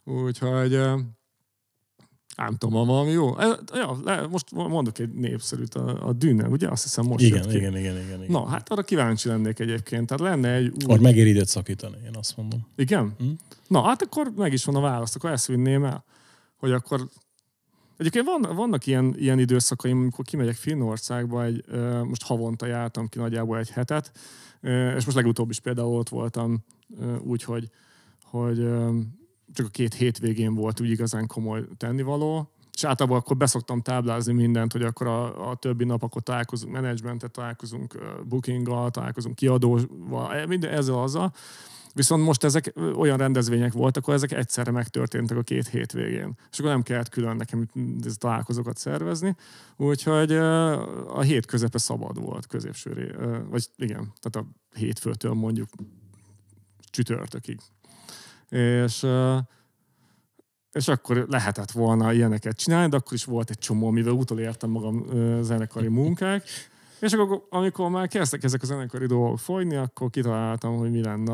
[0.05, 0.81] Úgyhogy
[2.47, 3.37] nem tudom, valami jó.
[3.75, 6.69] Ja, le, most mondok egy népszerűt, a, a Dűne, ugye?
[6.69, 8.27] Azt hiszem most igen, igen, igen, igen, igen.
[8.29, 10.07] Na, hát arra kíváncsi lennék egyébként.
[10.07, 10.93] Tehát lenne egy új...
[10.93, 12.67] Or megéri időt szakítani, én azt mondom.
[12.77, 13.15] Igen?
[13.19, 13.27] Hm?
[13.67, 16.05] Na, hát akkor meg is van a választ, akkor ezt vinném el,
[16.57, 17.09] hogy akkor
[17.97, 21.65] Egyébként van, vannak ilyen, ilyen időszakaim, amikor kimegyek Finnországba, egy,
[22.05, 24.13] most havonta jártam ki nagyjából egy hetet,
[24.97, 26.65] és most legutóbb is például ott voltam
[27.21, 27.71] úgy, hogy,
[28.25, 28.69] hogy
[29.53, 34.73] csak a két hétvégén volt úgy igazán komoly tennivaló, és általában akkor beszoktam táblázni mindent,
[34.73, 40.71] hogy akkor a, a többi nap akkor találkozunk menedzsmentet, találkozunk bookinggal, találkozunk kiadóval, e, minden
[40.71, 41.33] ezzel azzal.
[41.95, 46.37] Viszont most ezek olyan rendezvények voltak, akkor ezek egyszerre megtörténtek a két hétvégén.
[46.51, 47.69] És akkor nem kellett külön nekem
[48.19, 49.37] találkozókat szervezni.
[49.77, 50.33] Úgyhogy
[51.07, 53.11] a hét közepe szabad volt középsőré.
[53.51, 55.69] Vagy igen, tehát a hétfőtől mondjuk
[56.91, 57.61] csütörtökig
[58.49, 59.07] és,
[60.73, 65.05] és akkor lehetett volna ilyeneket csinálni, de akkor is volt egy csomó, mivel utolértem magam
[65.43, 66.43] zenekari munkák,
[67.01, 71.33] és akkor, amikor már kezdtek ezek a zenekari dolgok folyni, akkor kitaláltam, hogy mi lenne,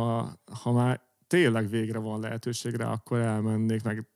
[0.62, 4.06] ha már tényleg végre van lehetőségre, akkor elmennék meg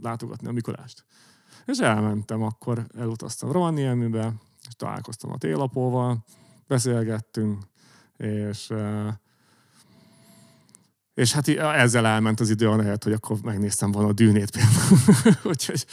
[0.00, 1.04] látogatni a Mikulást.
[1.66, 4.32] És elmentem, akkor elutaztam Rovaniemibe,
[4.68, 6.24] és találkoztam a télapóval,
[6.66, 7.62] beszélgettünk,
[8.16, 8.72] és
[11.14, 15.36] és hát ezzel elment az idő, ahelyett, hogy akkor megnéztem volna a dűnét például.
[15.52, 15.86] Úgyhogy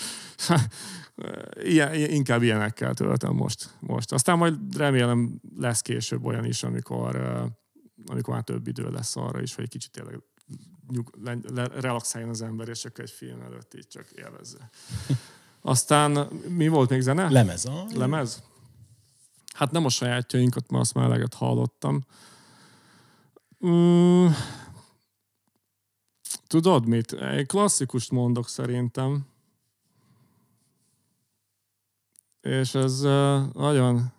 [1.73, 4.11] ilyen, inkább ilyenekkel töltöm most, most.
[4.11, 7.15] Aztán majd remélem lesz később olyan is, amikor,
[8.05, 10.21] amikor már több idő lesz arra is, hogy egy kicsit tényleg
[10.87, 14.69] nyug, le, le, relaxáljon az ember, és csak egy film előtt így csak élvezze.
[15.61, 17.29] Aztán mi volt még zene?
[17.29, 17.65] Lemez.
[17.65, 17.85] A...
[17.93, 18.43] Lemez?
[19.53, 22.05] Hát nem a sajátjainkat, mert azt már eleget hallottam.
[23.67, 24.27] Mm,
[26.47, 27.11] Tudod mit?
[27.11, 29.25] Egy klasszikust mondok szerintem.
[32.41, 34.13] És ez uh, nagyon...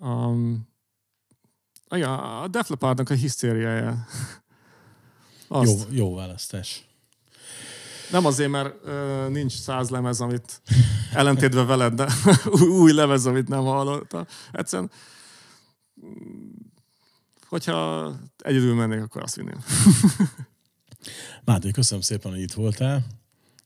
[0.00, 0.68] Um,
[1.90, 4.06] igen, a Def Leppardnak a hisztériája.
[5.50, 6.86] Jó, jó választás.
[8.10, 10.62] Nem azért, mert uh, nincs száz lemez, amit
[11.12, 12.08] ellentétve veled, de
[12.80, 14.26] új lemez, amit nem hallottam.
[14.52, 14.90] Egyszerűen,
[17.48, 19.58] hogyha egyedül mennék, akkor azt vinném.
[21.44, 23.06] Máté, köszönöm szépen, hogy itt voltál,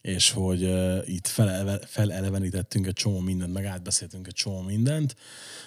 [0.02, 5.16] és hogy uh, itt feleleve, felelevenítettünk egy csomó mindent, meg átbeszéltünk egy csomó mindent.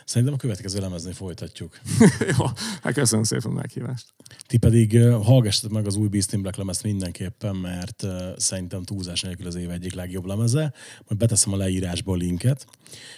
[0.06, 1.80] Szerintem a következő lemezni folytatjuk.
[2.38, 2.46] Jó,
[2.82, 4.06] hát köszönöm szépen a meghívást.
[4.48, 9.22] Ti pedig uh, hallgassatok meg az új Beastin Black lemezt mindenképpen, mert uh, szerintem túlzás
[9.22, 10.74] nélkül az év egyik legjobb lemeze.
[11.08, 12.66] Majd beteszem a leírásba a linket,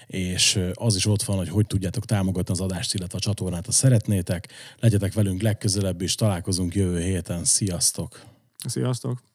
[0.08, 3.66] és uh, az is ott van, hogy hogy tudjátok támogatni az adást, illetve a csatornát,
[3.66, 4.48] ha szeretnétek.
[4.80, 7.44] Legyetek velünk legközelebb is, találkozunk jövő héten.
[7.44, 8.37] Sziasztok!
[8.66, 9.27] Sziasztok!